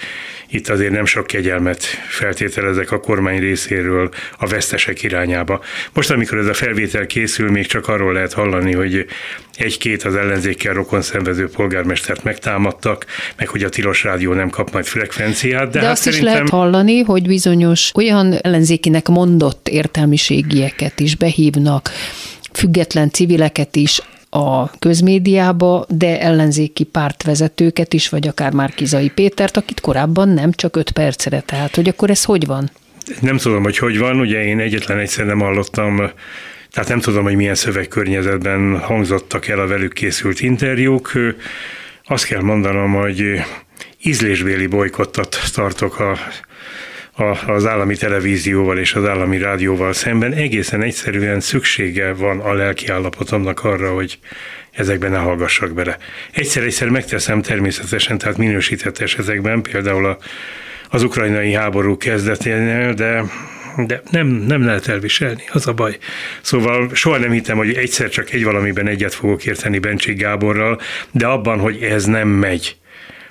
[0.50, 5.60] itt azért nem sok kegyelmet feltételezek a kormány részéről a vesztesek irányába.
[5.92, 9.06] Most, amikor ez a felvétel készül, még csak arról lehet hallani, hogy
[9.56, 13.06] egy-két az ellenzékkel rokon szenvező polgármestert megtámadtak,
[13.36, 15.70] meg hogy a tilos rádió nem kap majd frekvenciát.
[15.70, 16.28] De, de hát azt szerintem...
[16.28, 21.90] is lehet hallani, hogy bizonyos olyan ellenzékinek mondott értelmiségieket is behívnak,
[22.52, 29.80] független civileket is, a közmédiába, de ellenzéki pártvezetőket is, vagy akár már Kizai Pétert, akit
[29.80, 31.40] korábban nem, csak öt percre.
[31.40, 32.70] Tehát, hogy akkor ez hogy van?
[33.20, 36.10] Nem tudom, hogy hogy van, ugye én egyetlen egyszer nem hallottam
[36.72, 41.12] tehát nem tudom, hogy milyen szövegkörnyezetben hangzottak el a velük készült interjúk.
[42.04, 43.40] Azt kell mondanom, hogy
[44.02, 46.18] ízlésbéli bolykottat tartok a
[47.46, 53.64] az állami televízióval és az állami rádióval szemben egészen egyszerűen szüksége van a lelki állapotomnak
[53.64, 54.18] arra, hogy
[54.70, 55.96] ezekben ne hallgassak bele.
[56.32, 60.18] Egyszer-egyszer megteszem természetesen, tehát minősített esetekben, például a,
[60.90, 63.22] az ukrajnai háború kezdeténél, de
[63.86, 65.98] de nem, nem lehet elviselni, az a baj.
[66.40, 71.26] Szóval soha nem hittem, hogy egyszer csak egy valamiben egyet fogok érteni Bencsik Gáborral, de
[71.26, 72.76] abban, hogy ez nem megy,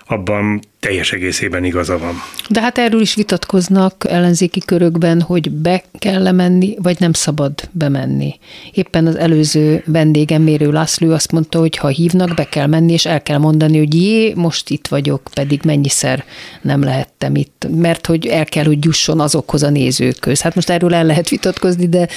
[0.07, 2.13] abban teljes egészében igaza van.
[2.49, 8.35] De hát erről is vitatkoznak ellenzéki körökben, hogy be kell menni, vagy nem szabad bemenni.
[8.71, 13.05] Éppen az előző vendégem, Mérő László azt mondta, hogy ha hívnak, be kell menni, és
[13.05, 16.23] el kell mondani, hogy jé, most itt vagyok, pedig mennyiszer
[16.61, 20.41] nem lehettem itt, mert hogy el kell, hogy jusson azokhoz a nézőkhöz.
[20.41, 22.07] Hát most erről el lehet vitatkozni, de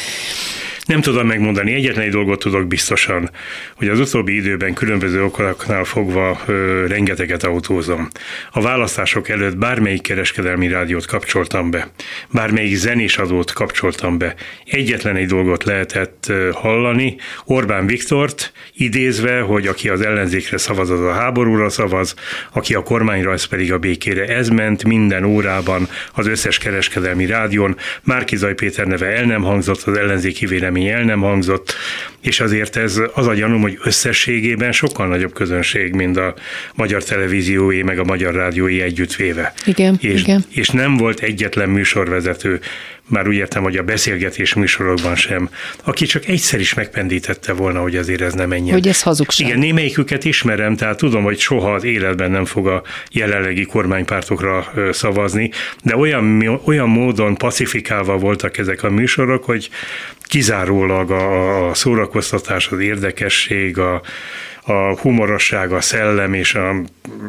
[0.90, 3.31] nem tudom megmondani, egyetlen egy dolgot tudok biztosan,
[3.74, 8.09] hogy az utóbbi időben különböző okoknál fogva ö, rengeteget autózom.
[8.53, 11.90] A választások előtt bármelyik kereskedelmi rádiót kapcsoltam be,
[12.33, 14.35] bármelyik zenésadót kapcsoltam be.
[14.64, 21.00] Egyetlen egy dolgot lehetett ö, hallani, Orbán Viktort idézve, hogy aki az ellenzékre szavaz, az
[21.00, 22.14] a háborúra szavaz,
[22.53, 24.26] aki a kormányra, az pedig a békére.
[24.26, 27.76] Ez ment minden órában az összes kereskedelmi rádión.
[28.03, 31.75] Márkizaj Péter neve el nem hangzott, az ellenzéki vélemény ami el nem hangzott,
[32.21, 36.35] és azért ez az a gyanúm, hogy összességében sokkal nagyobb közönség, mint a
[36.75, 39.53] magyar televíziói, meg a magyar rádiói együttvéve.
[39.64, 40.45] Igen, és, igen.
[40.49, 42.61] és nem volt egyetlen műsorvezető,
[43.11, 45.51] már úgy értem, hogy a beszélgetés műsorokban sem,
[45.85, 48.75] aki csak egyszer is megpendítette volna, hogy azért ez nem menjen.
[48.75, 49.46] Hogy ez hazugság.
[49.46, 55.51] Igen, némelyiküket ismerem, tehát tudom, hogy soha az életben nem fog a jelenlegi kormánypártokra szavazni,
[55.83, 59.70] de olyan, olyan módon pacifikálva voltak ezek a műsorok, hogy
[60.23, 64.03] kizárólag a szórakoztatás, az érdekesség, a,
[64.62, 66.75] a humorosság, a szellem és a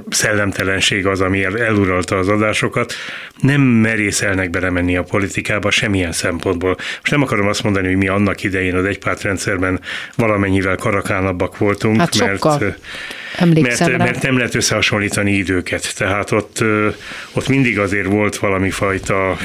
[0.10, 2.94] szellemtelenség az, ami eluralta az adásokat,
[3.41, 6.76] nem merészelnek belemenni a politikába semmilyen szempontból.
[6.78, 9.80] Most nem akarom azt mondani, hogy mi annak idején az egypártrendszerben
[10.15, 15.98] valamennyivel karakánabbak voltunk, hát mert, mert, mert nem lehet összehasonlítani időket.
[15.98, 16.63] Tehát ott,
[17.34, 19.38] ott mindig azért volt valami fajta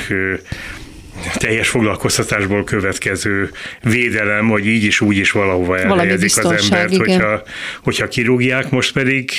[1.35, 3.50] teljes foglalkoztatásból következő
[3.83, 7.07] védelem, hogy így is úgy is valahova elhelyezik az embert, igen.
[7.07, 7.42] hogyha,
[7.83, 9.31] hogyha kirúgják, most pedig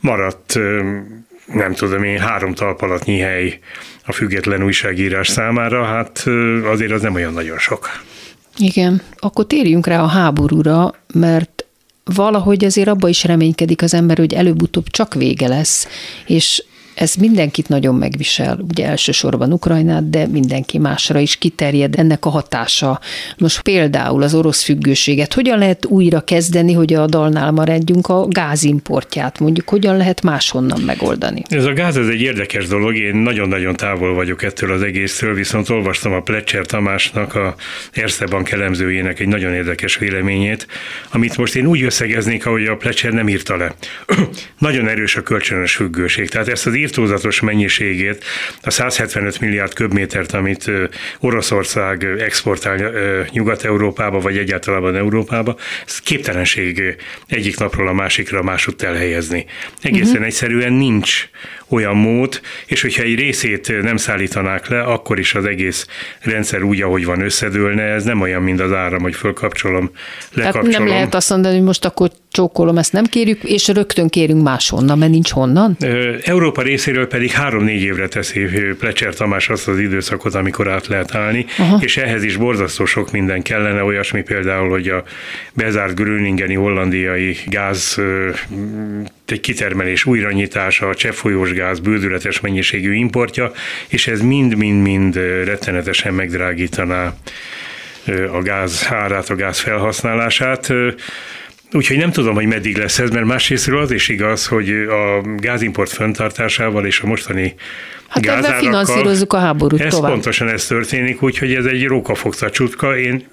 [0.00, 0.58] maradt
[1.46, 3.58] nem tudom én, három talpalatnyi hely
[4.06, 6.24] a független újságírás számára, hát
[6.64, 7.88] azért az nem olyan nagyon sok.
[8.56, 11.64] Igen, akkor térjünk rá a háborúra, mert
[12.04, 15.88] valahogy azért abba is reménykedik az ember, hogy előbb-utóbb csak vége lesz,
[16.26, 16.64] és
[16.94, 23.00] ez mindenkit nagyon megvisel, ugye elsősorban Ukrajnát, de mindenki másra is kiterjed ennek a hatása.
[23.38, 29.38] Most például az orosz függőséget, hogyan lehet újra kezdeni, hogy a dalnál maradjunk a gázimportját,
[29.38, 31.42] mondjuk hogyan lehet máshonnan megoldani?
[31.48, 35.68] Ez a gáz ez egy érdekes dolog, én nagyon-nagyon távol vagyok ettől az egésztől, viszont
[35.68, 37.54] olvastam a Plecser Tamásnak, a
[37.92, 40.66] Erste Bank elemzőjének egy nagyon érdekes véleményét,
[41.10, 43.74] amit most én úgy összegeznék, ahogy a Plecser nem írta le.
[44.58, 48.24] nagyon erős a kölcsönös függőség, tehát ezt az írtózatos mennyiségét,
[48.62, 50.70] a 175 milliárd köbmétert, amit
[51.20, 52.92] Oroszország exportál
[53.30, 55.56] Nyugat-Európába, vagy egyáltalán Európába,
[55.86, 56.96] ez képtelenség
[57.26, 59.46] egyik napról a másikra másút elhelyezni.
[59.82, 60.26] Egészen uh-huh.
[60.26, 61.28] egyszerűen nincs
[61.68, 65.86] olyan mód, és hogyha egy részét nem szállítanák le, akkor is az egész
[66.20, 67.82] rendszer úgy, ahogy van, összedőlne.
[67.82, 69.90] Ez nem olyan, mint az áram, hogy fölkapcsolom,
[70.32, 70.70] lekapcsolom.
[70.70, 74.42] Tehát nem lehet azt mondani, hogy most akkor csókolom, ezt nem kérjük, és rögtön kérünk
[74.42, 75.76] máshonnan, mert nincs honnan.
[76.24, 81.46] Európa részéről pedig három-négy évre teszi Plecser Tamás azt az időszakot, amikor át lehet állni,
[81.58, 81.78] Aha.
[81.80, 85.04] és ehhez is borzasztó sok minden kellene, olyasmi például, hogy a
[85.52, 88.00] bezárt Gröningeni hollandiai gáz
[89.26, 93.52] egy kitermelés újranyitása, a cseppfolyós gáz bődületes mennyiségű importja,
[93.88, 95.14] és ez mind-mind-mind
[95.44, 97.14] rettenetesen megdrágítaná
[98.32, 100.72] a gáz árát, a gáz felhasználását.
[101.74, 105.90] Úgyhogy nem tudom, hogy meddig lesz ez, mert másrésztről az is igaz, hogy a gázimport
[105.90, 107.54] fenntartásával és a mostani
[108.08, 110.10] Hát ebben finanszírozzuk a háborút ez tovább.
[110.10, 112.98] Pontosan ez történik, úgyhogy ez egy rókafogta csutka.
[112.98, 113.26] Én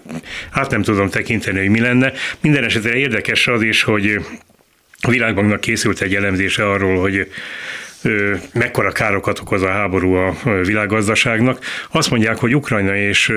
[0.51, 2.11] hát nem tudom tekinteni, hogy mi lenne.
[2.39, 4.19] Minden esetre érdekes az is, hogy
[5.01, 7.31] a Világbanknak készült egy elemzése arról, hogy
[8.54, 10.36] mekkora károkat okoz a háború a
[10.66, 11.60] világgazdaságnak.
[11.91, 13.34] Azt mondják, hogy Ukrajna és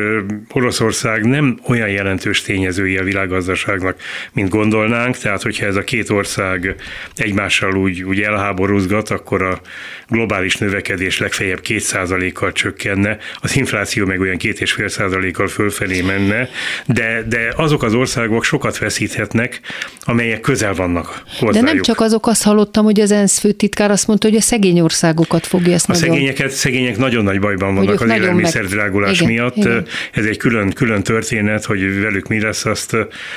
[0.52, 3.96] Oroszország nem olyan jelentős tényezői a világgazdaságnak,
[4.32, 6.74] mint gondolnánk, tehát hogyha ez a két ország
[7.16, 9.60] egymással úgy, úgy elháborúzgat, akkor a
[10.08, 16.48] globális növekedés legfeljebb 2%-kal csökkenne, az infláció meg olyan 2,5%-kal fölfelé menne,
[16.86, 19.60] de, de azok az országok sokat veszíthetnek,
[20.04, 21.66] amelyek közel vannak hozzájuk.
[21.66, 24.80] De nem csak azok, azt hallottam, hogy az ENSZ főtitkár azt mondta, hogy a szegény
[24.80, 26.08] országokat fogja ezt A nagyon...
[26.08, 29.28] szegényeket, szegények nagyon nagy bajban vannak az élelmiszerdrágulás meg...
[29.28, 29.56] miatt.
[29.56, 29.86] Igen.
[30.12, 32.96] Ez egy külön, külön történet, hogy velük mi lesz, azt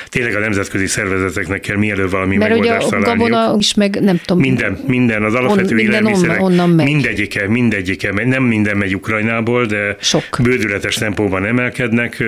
[0.09, 4.19] tényleg a nemzetközi szervezeteknek kell mielőbb valami Mert megoldást ugye a gabona is meg nem
[4.25, 4.41] tudom.
[4.41, 6.85] Minden, minden, az alapvető on, élelmiszerek, onnan, onnan megy.
[6.85, 10.23] mindegyike, mindegyike, nem minden megy Ukrajnából, de Sok.
[10.43, 12.23] bődületes tempóban emelkednek.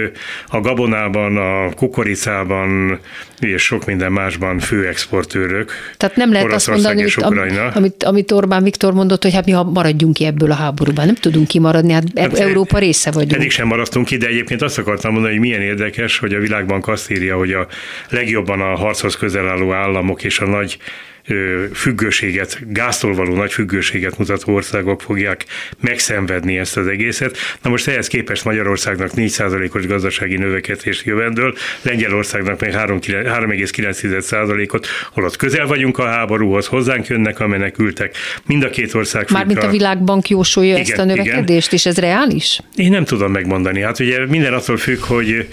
[0.47, 2.99] A gabonában, a kukoricában
[3.39, 5.71] és sok minden másban főexportőrök.
[5.97, 7.05] Tehát nem lehet azt mondani,
[7.73, 11.05] amit, amit Orbán Viktor mondott, hogy hát mi ha maradjunk ki ebből a háborúban.
[11.05, 13.33] Nem tudunk kimaradni, hát, hát Európa része vagyunk.
[13.33, 16.83] Eddig sem maradtunk ki, de egyébként azt akartam mondani, hogy milyen érdekes, hogy a világban
[16.85, 17.67] azt írja, hogy a
[18.09, 20.77] legjobban a harchoz közel álló államok és a nagy
[21.73, 25.45] függőséget, gáztól való nagy függőséget mutató országok fogják
[25.79, 27.37] megszenvedni ezt az egészet.
[27.61, 35.97] Na most ehhez képest Magyarországnak 4%-os gazdasági növekedést jövendől, Lengyelországnak meg 3,9%-ot, holott közel vagyunk
[35.97, 38.15] a háborúhoz, hozzánk jönnek a menekültek.
[38.45, 41.79] Mind a két ország Mármint a világbank jósolja igen, ezt a növekedést, igen.
[41.79, 42.59] és ez reális?
[42.75, 43.81] Én nem tudom megmondani.
[43.81, 45.47] Hát ugye minden attól függ, hogy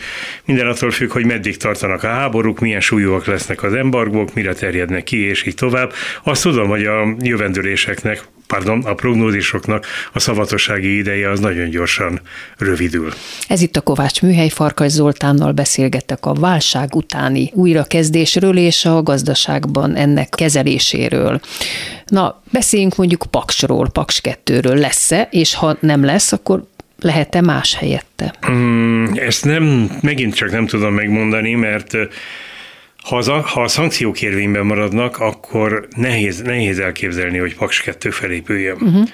[0.45, 5.05] minden attól függ, hogy meddig tartanak a háborúk, milyen súlyúak lesznek az embargók, mire terjednek
[5.05, 5.93] ki, és így tovább.
[6.23, 12.21] Azt tudom, hogy a jövendőléseknek, pardon, a prognózisoknak a szavatossági ideje az nagyon gyorsan
[12.59, 13.12] rövidül.
[13.49, 19.97] Ez itt a Kovács Műhely Farkas Zoltánnal beszélgettek a válság utáni újrakezdésről és a gazdaságban
[19.97, 21.41] ennek kezeléséről.
[22.07, 26.62] Na, beszéljünk mondjuk Paksról, Paks 2-ről lesz-e, és ha nem lesz, akkor
[27.01, 28.35] lehet-e más helyette?
[28.51, 31.97] Mm, ezt nem, megint csak nem tudom megmondani, mert
[33.07, 38.77] ha, az ha a szankciók érvényben maradnak, akkor nehéz, nehéz elképzelni, hogy Paks 2 felépüljön.
[38.81, 39.09] Uh-huh.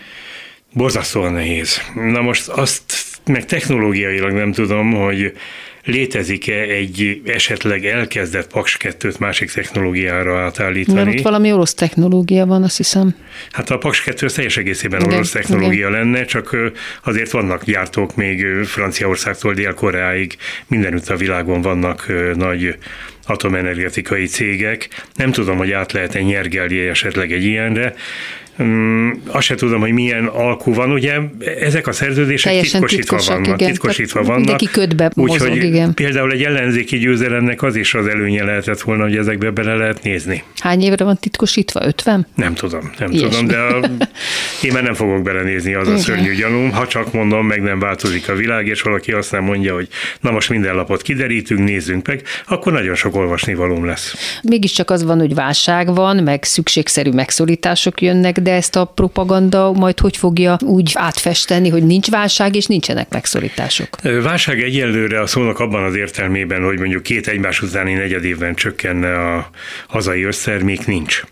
[0.73, 1.81] Borzasztóan nehéz.
[1.95, 2.83] Na most azt
[3.27, 5.33] meg technológiailag nem tudom, hogy
[5.85, 11.05] létezik-e egy esetleg elkezdett Paks 2-t másik technológiára átállítani.
[11.05, 13.15] Mert ott valami orosz technológia van, azt hiszem.
[13.51, 15.91] Hát a Paks 2 teljes egészében igen, orosz technológia igen.
[15.91, 16.57] lenne, csak
[17.05, 20.37] azért vannak gyártók még Franciaországtól Dél-Koreáig,
[20.67, 22.77] mindenütt a világon vannak nagy
[23.33, 24.89] atomenergetikai cégek.
[25.15, 27.95] Nem tudom, hogy át lehet-e nyergelni esetleg egy ilyenre.
[28.59, 31.19] Um, azt se tudom, hogy milyen alkú van, ugye
[31.61, 33.61] ezek a szerződések Teljesen titkosítva vannak.
[33.61, 33.71] Igen.
[33.71, 34.37] Titkosítva vannak.
[34.37, 35.95] Mindenki ködbe mozog, Úgyhogy igen.
[35.95, 40.43] például egy ellenzéki győzelemnek az is az előnye lehetett volna, hogy ezekbe bele lehet nézni.
[40.59, 41.87] Hány évre van titkosítva?
[41.87, 42.27] 50?
[42.35, 43.29] Nem tudom, nem Ilyesmi.
[43.29, 43.91] tudom, de a,
[44.67, 46.71] én már nem fogok belenézni, az a szörnyű gyanúm.
[46.71, 49.89] Ha csak mondom, meg nem változik a világ, és valaki azt nem mondja, hogy
[50.21, 54.41] na most minden lapot kiderítünk, nézzünk meg, akkor nagyon sok olvasni valóm lesz.
[54.43, 60.01] Mégiscsak az van, hogy válság van, meg szükségszerű megszorítások jönnek, de ezt a propaganda majd
[60.01, 63.89] hogy fogja úgy átfesteni, hogy nincs válság és nincsenek megszorítások?
[64.23, 69.35] Válság egyelőre a szónak abban az értelmében, hogy mondjuk két egymás utáni negyed évben csökkenne
[69.35, 69.51] a
[69.89, 71.23] hazai össztermék, nincs.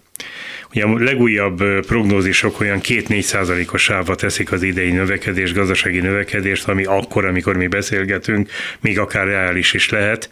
[0.74, 6.84] Ugye a legújabb prognózisok olyan 2-4 százalékos sávba teszik az idei növekedés, gazdasági növekedést, ami
[6.84, 8.50] akkor, amikor mi beszélgetünk,
[8.80, 10.28] még akár reális is lehet.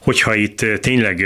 [0.00, 1.24] Hogyha itt tényleg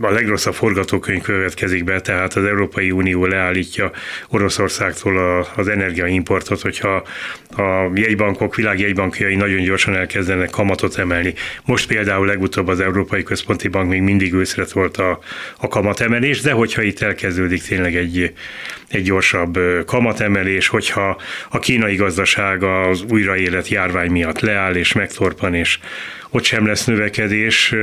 [0.00, 3.90] a legrosszabb forgatókönyv következik be, tehát az Európai Unió leállítja
[4.28, 7.04] Oroszországtól az energiaimportot, hogyha
[7.56, 11.34] a jegybankok, világjegybankjai nagyon gyorsan elkezdenek kamatot emelni.
[11.64, 15.18] Most például legutóbb az Európai Központi Bank még mindig őszre volt a,
[15.56, 18.32] a kamatemelés, de hogyha itt elkezdődik tényleg egy,
[18.88, 21.20] egy gyorsabb kamatemelés, hogyha
[21.50, 25.78] a kínai gazdaság az újraélet járvány miatt leáll és megtorpan, és
[26.30, 27.74] ott sem lesz növekedés,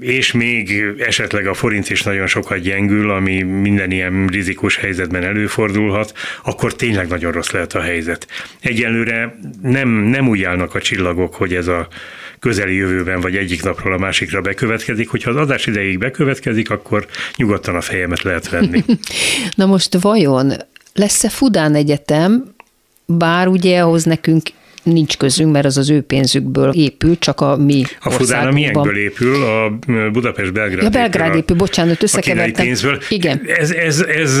[0.00, 6.12] és még esetleg a forint is nagyon sokat gyengül, ami minden ilyen rizikós helyzetben előfordulhat,
[6.44, 8.26] akkor tényleg nagyon rossz lehet a helyzet.
[8.60, 11.88] Egyelőre nem, nem úgy állnak a csillagok, hogy ez a
[12.40, 15.08] közeli jövőben vagy egyik napról a másikra bekövetkezik.
[15.08, 18.84] Hogyha az adás ideig bekövetkezik, akkor nyugodtan a fejemet lehet venni.
[19.54, 20.52] Na most vajon
[20.94, 22.54] lesz-e Fudán Egyetem,
[23.06, 24.42] bár ugye ahhoz nekünk
[24.82, 28.96] nincs közünk, mert az az ő pénzükből épül, csak a mi A Fudán a milyenkből
[28.96, 29.42] épül?
[29.42, 29.78] A
[30.12, 32.64] Budapest-Belgrád Ja, Belgrád épül, bocsánat, összekevertem.
[32.64, 32.98] pénzből.
[33.08, 33.42] Igen.
[33.46, 34.40] Ez, ez, ez,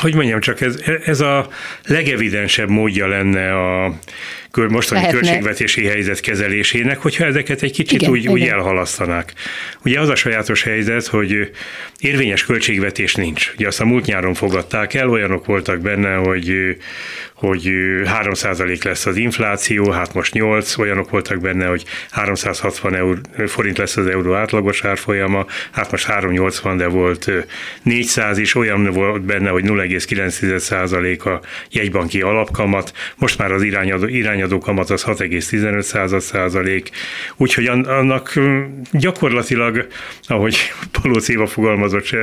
[0.00, 1.48] hogy mondjam csak, ez, ez a
[1.86, 3.94] legevidensebb módja lenne a
[4.56, 5.20] mostani Lehetne.
[5.20, 8.32] költségvetési helyzet kezelésének, hogyha ezeket egy kicsit igen, úgy, igen.
[8.32, 9.32] úgy elhalasztanák.
[9.84, 11.50] Ugye az a sajátos helyzet, hogy
[11.98, 13.52] érvényes költségvetés nincs.
[13.54, 16.76] Ugye azt a múlt nyáron fogadták el, olyanok voltak benne, hogy
[17.38, 17.70] hogy
[18.04, 23.96] 3% lesz az infláció, hát most 8, olyanok voltak benne, hogy 360 eur, forint lesz
[23.96, 27.30] az euró átlagos árfolyama, hát most 380, de volt
[27.82, 31.40] 400 is, olyan volt benne, hogy 0,9% a
[31.70, 34.06] jegybanki alapkamat, most már az irányadó,
[34.38, 36.90] irányadó kamat az 6,15 százalék,
[37.36, 38.32] úgyhogy annak
[38.92, 39.86] gyakorlatilag,
[40.22, 40.56] ahogy
[41.02, 42.16] Palóc Éva fogalmazott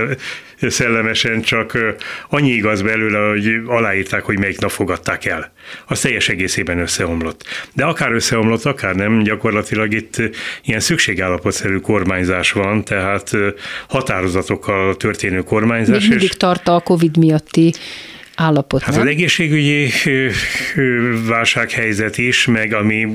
[0.62, 1.78] szellemesen, csak
[2.30, 5.54] annyi igaz belőle, hogy aláírták, hogy melyik nap fogadták el.
[5.88, 7.44] Az teljes egészében összeomlott.
[7.74, 10.22] De akár összeomlott, akár nem, gyakorlatilag itt
[10.64, 13.32] ilyen szükségállapotszerű kormányzás van, tehát
[13.88, 16.00] határozatokkal történő kormányzás.
[16.00, 17.74] Még mindig tart a Covid miatti
[18.36, 18.82] állapot.
[18.82, 19.02] Hát nem?
[19.02, 19.92] az egészségügyi
[21.28, 23.08] válsághelyzet is, meg ami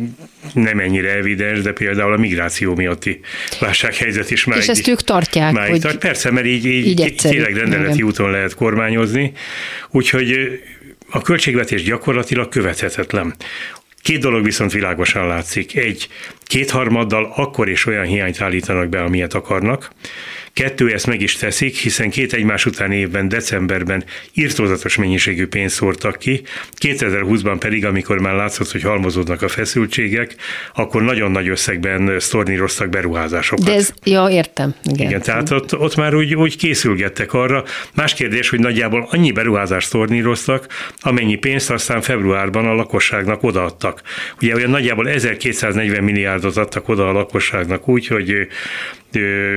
[0.53, 3.21] nem ennyire evidens, de például a migráció miatti
[3.61, 5.99] válsághelyzet is már És ezt ők tartják, már hogy tart.
[5.99, 8.07] Persze, mert így, így, így tényleg rendeleti Igen.
[8.07, 9.33] úton lehet kormányozni,
[9.91, 10.61] úgyhogy
[11.11, 13.35] a költségvetés gyakorlatilag követhetetlen.
[14.03, 15.77] Két dolog viszont világosan látszik.
[15.77, 16.09] Egy,
[16.45, 19.91] kétharmaddal akkor is olyan hiányt állítanak be, amilyet akarnak.
[20.53, 26.19] Kettő, ezt meg is teszik, hiszen két egymás után évben, decemberben írtózatos mennyiségű pénzt szórtak
[26.19, 26.43] ki,
[26.81, 30.35] 2020-ban pedig, amikor már látszott, hogy halmozódnak a feszültségek,
[30.75, 33.65] akkor nagyon nagy összegben sztorníroztak beruházásokat.
[33.65, 34.75] De ez, ja, értem.
[34.85, 37.65] Igen, Igen tehát ott, ott már úgy, úgy készülgettek arra.
[37.95, 40.67] Más kérdés, hogy nagyjából annyi beruházást sztorníroztak,
[41.01, 44.03] amennyi pénzt aztán februárban a lakosságnak odaadtak.
[44.41, 48.49] Ugye olyan nagyjából 1240 milliárdot adtak oda a lakosságnak úgy, hogy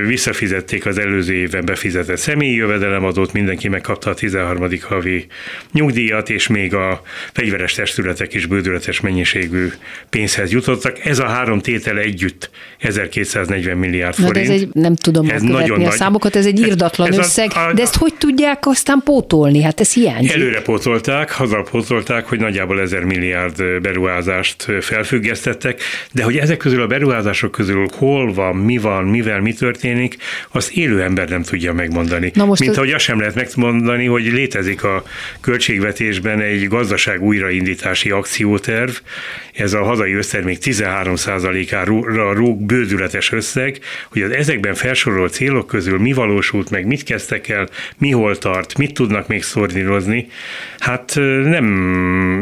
[0.05, 4.67] visszafizették az előző évben befizetett személyi jövedelemadót, mindenki megkapta a 13.
[4.81, 5.25] havi
[5.71, 7.01] nyugdíjat, és még a
[7.33, 9.67] fegyveres testületek is bődületes mennyiségű
[10.09, 11.05] pénzhez jutottak.
[11.05, 14.33] Ez a három tétel együtt 1240 milliárd forint.
[14.33, 15.91] Na, de ez egy, nem tudom ez nagyon a nagy.
[15.91, 19.61] számokat, ez egy írdatlan ez összeg, a, a, de ezt hogy tudják aztán pótolni?
[19.61, 20.31] Hát ez hiányzik.
[20.31, 25.81] Előre pótolták, hazapótolták, hogy nagyjából 1000 milliárd beruházást felfüggesztettek,
[26.11, 30.17] de hogy ezek közül a beruházások közül hol van, mi van, mivel mi történik,
[30.51, 32.31] azt élő ember nem tudja megmondani.
[32.33, 32.77] Na most Mint az...
[32.77, 35.03] ahogy azt sem lehet megmondani, hogy létezik a
[35.41, 38.91] költségvetésben egy gazdaság újraindítási akcióterv,
[39.53, 43.79] ez a hazai össztermék 13%-ára rúg bődületes összeg,
[44.11, 48.77] hogy az ezekben felsorolt célok közül mi valósult meg, mit kezdtek el, mi hol tart,
[48.77, 50.27] mit tudnak még szornírozni,
[50.79, 51.13] hát
[51.43, 51.65] nem,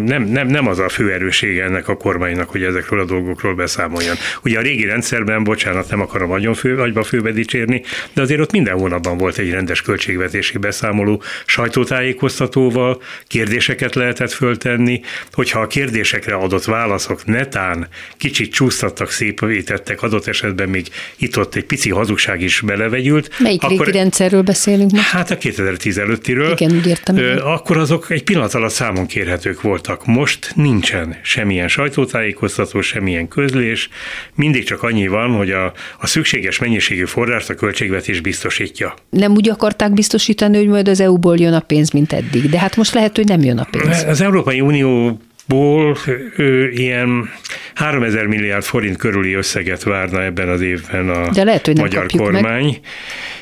[0.05, 4.15] nem, nem, nem az a fő erősége ennek a kormánynak, hogy ezekről a dolgokról beszámoljon.
[4.43, 7.81] Ugye a régi rendszerben, bocsánat, nem akarom nagyon fő, nagyba főbe dicsérni,
[8.13, 15.01] de azért ott minden hónapban volt egy rendes költségvetési beszámoló sajtótájékoztatóval, kérdéseket lehetett föltenni,
[15.31, 21.89] hogyha a kérdésekre adott válaszok netán kicsit csúsztattak, szépítettek, adott esetben még itt-ott egy pici
[21.89, 23.39] hazugság is belevegyült.
[23.39, 25.03] Melyik akkor, régi rendszerről beszélünk most?
[25.03, 26.51] Hát a 2010 előttiről.
[26.51, 27.39] Igen, úgy értem.
[27.43, 30.05] Akkor azok egy pillanat alatt számon kérhetők voltak.
[30.05, 33.89] Most nincsen semmilyen sajtótájékoztató, semmilyen közlés,
[34.35, 38.93] mindig csak annyi van, hogy a, a szükséges mennyiségű forrást a költségvetés biztosítja.
[39.09, 42.75] Nem úgy akarták biztosítani, hogy majd az EU-ból jön a pénz, mint eddig, de hát
[42.75, 44.03] most lehet, hogy nem jön a pénz.
[44.03, 45.97] Az Európai Unió ból
[46.37, 47.29] ő ilyen
[47.75, 52.05] 3000 milliárd forint körüli összeget várna ebben az évben a De lehet, hogy nem magyar
[52.17, 52.63] kormány.
[52.63, 52.79] Meg.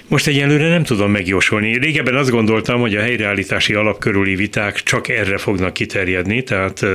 [0.07, 1.78] Most egyelőre nem tudom megjósolni.
[1.78, 6.86] Régebben azt gondoltam, hogy a helyreállítási alap körüli viták csak erre fognak kiterjedni, tehát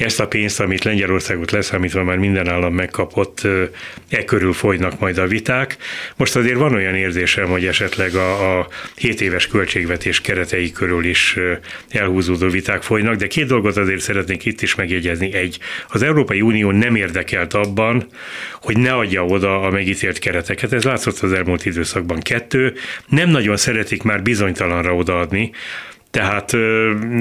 [0.00, 3.46] ezt a pénzt, amit Lengyelországot leszámítva már minden állam megkapott,
[4.08, 5.76] e körül folynak majd a viták.
[6.16, 11.36] Most azért van olyan érzésem, hogy esetleg a, a 7 éves költségvetés keretei körül is
[11.88, 15.32] elhúzódó viták folynak, de két dolgot azért szeretnék itt is megjegyezni.
[15.34, 18.06] Egy, az Európai Unió nem érdekelt abban,
[18.52, 20.72] hogy ne adja oda a megítélt kereteket.
[20.72, 22.20] Ez látszott az elmúlt időszakban.
[22.20, 22.74] Kettő,
[23.08, 25.50] nem nagyon szeretik már bizonytalanra odaadni,
[26.10, 26.54] Tehát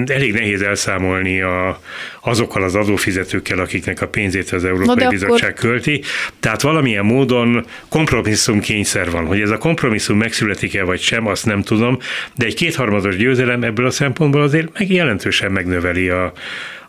[0.05, 1.79] elég nehéz elszámolni a,
[2.21, 5.69] azokkal az adófizetőkkel, akiknek a pénzét az Európai Bizottság akkor...
[5.69, 6.01] költi.
[6.39, 9.25] Tehát valamilyen módon kompromisszum kényszer van.
[9.25, 11.97] Hogy ez a kompromisszum megszületik-e vagy sem, azt nem tudom,
[12.35, 16.33] de egy kétharmados győzelem ebből a szempontból azért meg jelentősen megnöveli a,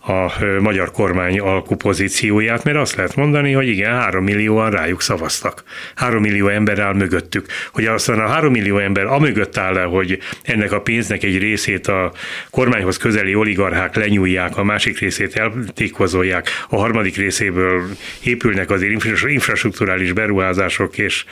[0.00, 5.62] a magyar kormány alkupozícióját, mert azt lehet mondani, hogy igen, három millióan rájuk szavaztak.
[5.94, 7.46] Három millió ember áll mögöttük.
[7.72, 11.86] Hogy aztán a három millió ember amögött áll le, hogy ennek a pénznek egy részét
[11.86, 12.12] a
[12.50, 17.82] kormányhoz közeli oligarchák lenyúlják, a másik részét eltékozolják, a harmadik részéből
[18.24, 21.24] épülnek azért infrastruktúrális beruházások, és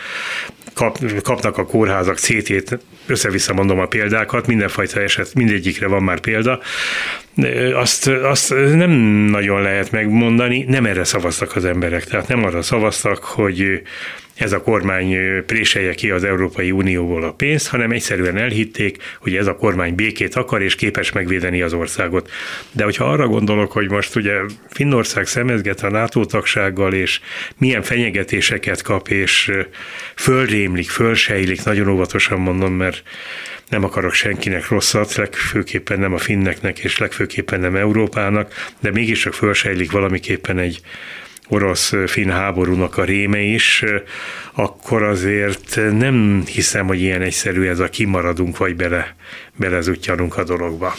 [0.75, 6.61] kap, kapnak a kórházak CT-t, össze-vissza mondom a példákat, mindenfajta eset, mindegyikre van már példa,
[7.75, 8.91] azt, azt nem
[9.31, 13.83] nagyon lehet megmondani, nem erre szavaztak az emberek, tehát nem arra szavaztak, hogy
[14.39, 15.17] ez a kormány
[15.47, 20.35] préselje ki az Európai Unióból a pénzt, hanem egyszerűen elhitték, hogy ez a kormány békét
[20.35, 22.31] akar és képes megvédeni az országot.
[22.73, 24.35] De hogyha arra gondolok, hogy most ugye
[24.69, 27.21] Finnország szemezget a NATO tagsággal, és
[27.57, 29.53] milyen fenyegetéseket kap, és
[30.15, 33.03] fölrémlik, fölsejlik, nagyon óvatosan mondom, mert
[33.69, 39.91] nem akarok senkinek rosszat, legfőképpen nem a finneknek, és legfőképpen nem Európának, de mégiscsak fölsejlik
[39.91, 40.81] valamiképpen egy
[41.49, 43.85] orosz-finn háborúnak a réme is,
[44.55, 49.15] akkor azért nem hiszem, hogy ilyen egyszerű ez a kimaradunk, vagy bele,
[49.57, 50.95] belezutyanunk a dologba.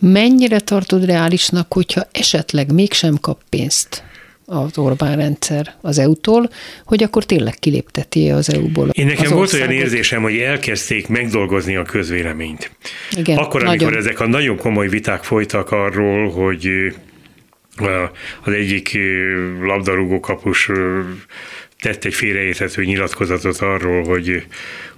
[0.00, 4.02] Mennyire tartod reálisnak, hogyha esetleg mégsem kap pénzt
[4.50, 6.50] az Orbán rendszer az EU-tól,
[6.84, 8.88] hogy akkor tényleg kilépteti az EU-ból.
[8.92, 12.70] Én nekem volt olyan érzésem, hogy elkezdték megdolgozni a közvéleményt.
[13.16, 14.06] Igen, akkor, amikor nagyon.
[14.06, 16.68] ezek a nagyon komoly viták folytak arról, hogy
[17.80, 18.98] az egyik
[19.62, 20.70] labdarúgó kapus
[21.80, 24.46] tett egy félreérthető nyilatkozatot arról, hogy,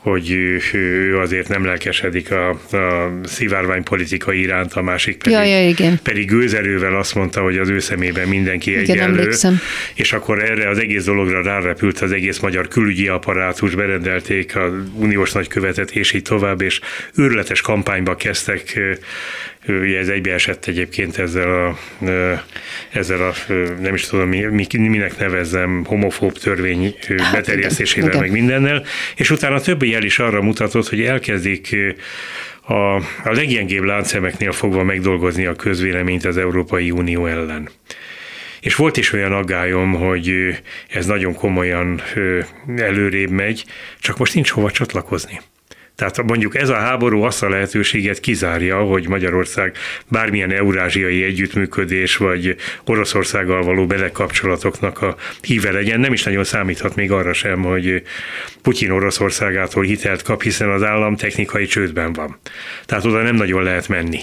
[0.03, 0.31] hogy
[0.73, 5.99] ő azért nem lelkesedik a, a szivárvány politika iránt, a másik pedig, ja, ja, igen.
[6.03, 9.19] pedig gőzerővel azt mondta, hogy az ő szemében mindenki igen, egyenlő.
[9.19, 9.61] Emlékszem.
[9.95, 15.33] És akkor erre az egész dologra rárepült az egész magyar külügyi apparátus, berendelték a uniós
[15.33, 16.81] nagykövetet, és így tovább, és
[17.15, 18.79] őrületes kampányba kezdtek
[19.69, 21.79] Ugye ez egybeesett egyébként ezzel a,
[22.93, 24.29] ezzel a nem is tudom,
[24.71, 28.85] minek nevezzem, homofób törvény hát, beterjesztésével, igen, meg mindennel,
[29.17, 31.76] és utána többi jel is arra mutatott, hogy elkezdik
[32.62, 37.68] a, a leggyengébb láncszemeknél fogva megdolgozni a közvéleményt az Európai Unió ellen.
[38.61, 42.03] És volt is olyan aggályom, hogy ez nagyon komolyan
[42.76, 43.64] előrébb megy,
[44.01, 45.41] csak most nincs hova csatlakozni.
[46.01, 49.77] Tehát mondjuk ez a háború azt a lehetőséget kizárja, hogy Magyarország
[50.09, 56.01] bármilyen eurázsiai együttműködés vagy Oroszországgal való belekapcsolatoknak a híve legyen.
[56.01, 58.03] Nem is nagyon számíthat még arra sem, hogy
[58.63, 62.39] Putyin Oroszországától hitelt kap, hiszen az állam technikai csődben van.
[62.87, 64.21] Tehát oda nem nagyon lehet menni.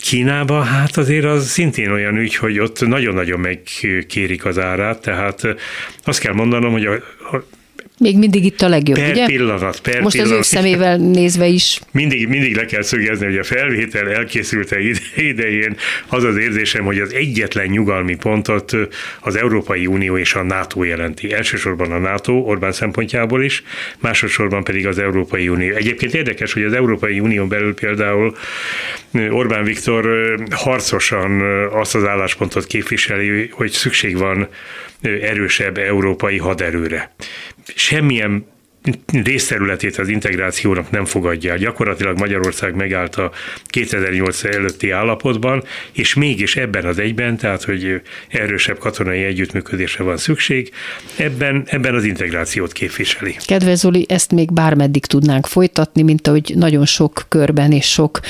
[0.00, 5.42] Kínába, hát azért az szintén olyan ügy, hogy ott nagyon-nagyon megkérik az árát, tehát
[6.04, 6.92] azt kell mondanom, hogy a,
[7.36, 7.44] a
[8.00, 9.26] még mindig itt a legjobb, per ugye?
[9.26, 10.38] pillanat, per Most pillanat.
[10.38, 11.80] az ő szemével nézve is.
[11.92, 14.76] Mindig, mindig le kell szögezni, hogy a felvétel elkészülte
[15.16, 15.76] idején
[16.08, 18.76] az az érzésem, hogy az egyetlen nyugalmi pontot
[19.20, 21.32] az Európai Unió és a NATO jelenti.
[21.32, 23.62] Elsősorban a NATO Orbán szempontjából is,
[23.98, 25.74] másodszorban pedig az Európai Unió.
[25.74, 28.36] Egyébként érdekes, hogy az Európai Unió belül például
[29.30, 31.40] Orbán Viktor harcosan
[31.72, 34.48] azt az álláspontot képviseli, hogy szükség van
[35.02, 37.10] erősebb európai haderőre.
[37.76, 38.44] Semmilyen
[39.12, 41.56] részterületét az integrációnak nem fogadja.
[41.56, 43.30] Gyakorlatilag Magyarország megállt a
[43.64, 45.62] 2008 előtti állapotban,
[45.92, 50.70] és mégis ebben az egyben, tehát hogy erősebb katonai együttműködésre van szükség,
[51.16, 53.36] ebben, ebben az integrációt képviseli.
[53.46, 58.20] Kedves Zoli, ezt még bármeddig tudnánk folytatni, mint ahogy nagyon sok körben és sok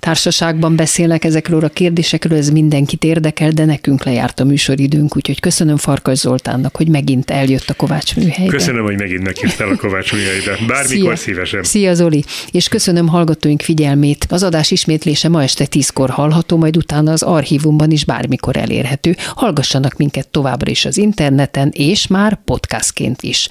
[0.00, 5.76] társaságban beszélnek ezekről a kérdésekről, ez mindenkit érdekel, de nekünk lejárt a műsoridőnk, úgyhogy köszönöm
[5.76, 8.52] Farkas Zoltánnak, hogy megint eljött a Kovács műhelybe.
[8.52, 10.58] Köszönöm, hogy megint meghívtál a Kovács műhelybe.
[10.66, 11.34] Bármikor Szia.
[11.34, 11.62] szívesen.
[11.62, 14.26] Szia Zoli, és köszönöm hallgatóink figyelmét.
[14.28, 19.16] Az adás ismétlése ma este tízkor hallható, majd utána az archívumban is bármikor elérhető.
[19.34, 23.48] Hallgassanak minket továbbra is az interneten, és már podcastként is.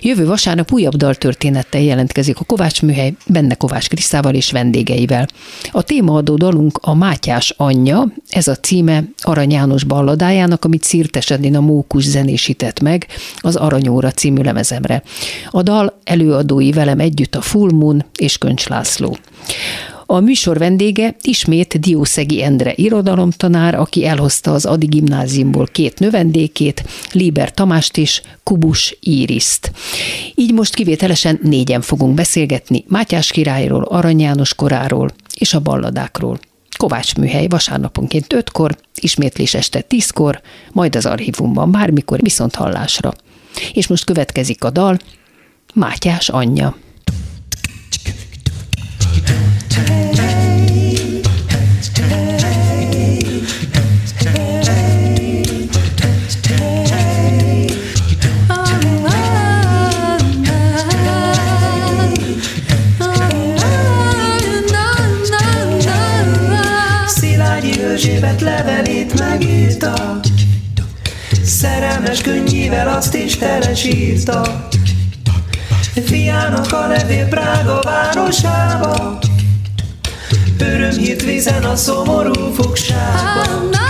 [0.00, 5.28] Jövő vasárnap újabb daltörténettel jelentkezik a Kovács műhely, benne Kovács Krisztával és vendégeivel.
[5.70, 11.30] A a témaadó dalunk a Mátyás anyja, ez a címe Arany János balladájának, amit Szirtes
[11.30, 13.06] Edina Mókus zenésített meg
[13.36, 15.02] az Aranyóra című lemezemre.
[15.50, 19.16] A dal előadói velem együtt a Full Moon és Köncs László.
[20.06, 27.52] A műsor vendége ismét Diószegi Endre irodalomtanár, aki elhozta az Adi gimnáziumból két növendékét, Liber
[27.52, 29.72] Tamást és Kubus Íriszt.
[30.34, 36.38] Így most kivételesen négyen fogunk beszélgetni Mátyás királyról, Arany János koráról és a balladákról.
[36.76, 40.40] Kovács műhely vasárnaponként 5-kor, ismétlés este 10-kor,
[40.72, 43.12] majd az archívumban bármikor, viszont hallásra.
[43.72, 44.98] És most következik a dal,
[45.72, 46.76] Mátyás anyja.
[67.92, 70.20] Erzsébet levelét megírta,
[71.42, 74.68] szerelmes könnyével azt is telesírta.
[76.00, 79.18] Fiának a levél Prága városába,
[80.58, 83.81] Örömhírt vizen a szomorú fogságba.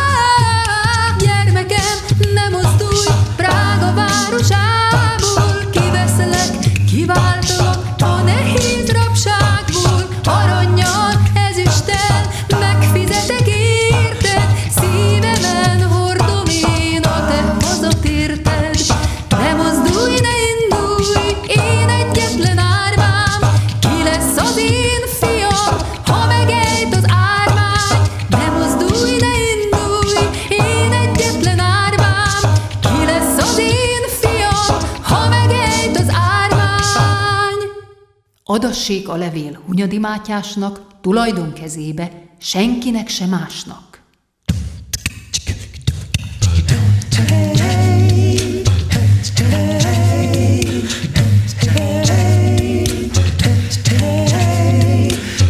[38.45, 44.03] Adassék a levél Hunyadi Mátyásnak, tulajdon kezébe, senkinek se másnak.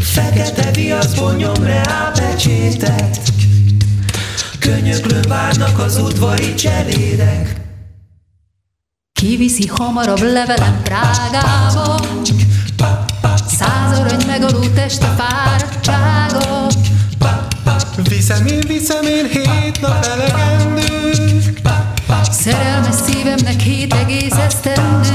[0.01, 3.21] Fekete viaszból nyom rá pecsétet
[4.59, 7.61] Könyöklőn várnak az udvari cselédek.
[9.13, 12.01] Kiviszi hamarabb levelem Prágába
[13.47, 16.67] Száz arany megaló teste fáradtsága
[18.09, 20.83] Viszem én, viszem én hét nap elegendő.
[22.31, 25.12] Szerelmes szívemnek hét egész esztendő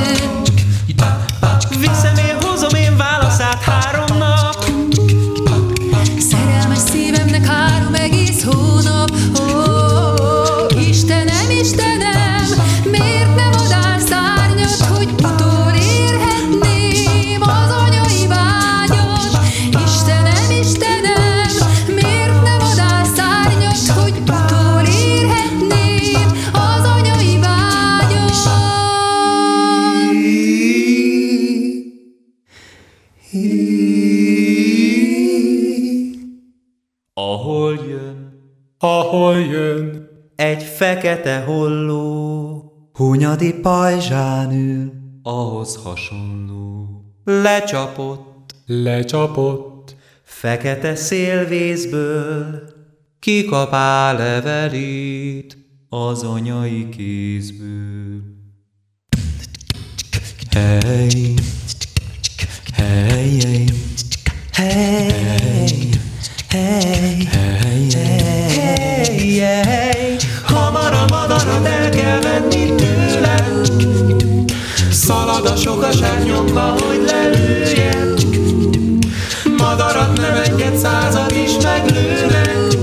[39.18, 44.92] Ahol jön egy fekete holló, Hunyadi pajzsán ül,
[45.24, 46.88] ahhoz hasonló.
[47.24, 52.62] Lecsapott, Lecsapott fekete szélvészből,
[53.20, 55.58] kikapá levelét
[55.90, 58.22] az anyai kézből.
[60.50, 61.34] Hey,
[62.76, 63.66] hey, hey,
[64.54, 65.98] hey, hey,
[66.50, 67.90] hey, hey,
[69.40, 70.16] hey.
[70.44, 73.62] Hamar a madarat el kell venni tőle
[74.92, 78.14] Szalad a sokaság nyomba, hogy lelőjen
[79.58, 82.78] Madarat nem enged század is meglőnek.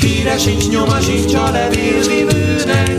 [0.00, 2.98] Híre sincs, nyoma sincs a levélvivőnek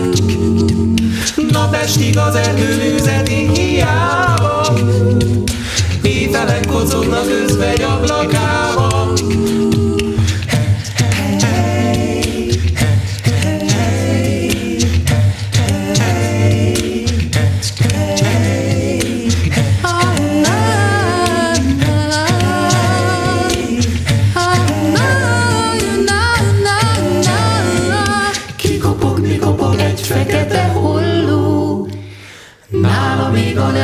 [1.51, 4.73] Napestig az erdő üzeti hiába
[6.01, 8.70] Ételek kocognak özvegy ablakában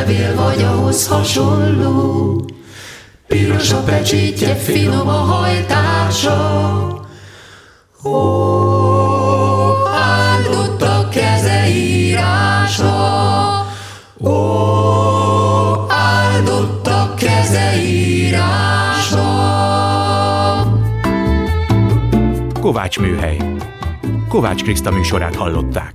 [0.07, 2.45] levél vagy ahhoz hasonló
[3.27, 6.87] Piros a pecsétje, finom a hajtása
[8.03, 8.09] Ó,
[9.87, 12.95] áldott a keze írása
[14.23, 14.31] Ó,
[15.89, 19.25] áldott a keze írása
[22.61, 23.37] Kovács Műhely.
[24.29, 25.91] Kovács Kriszta műsorát hallották.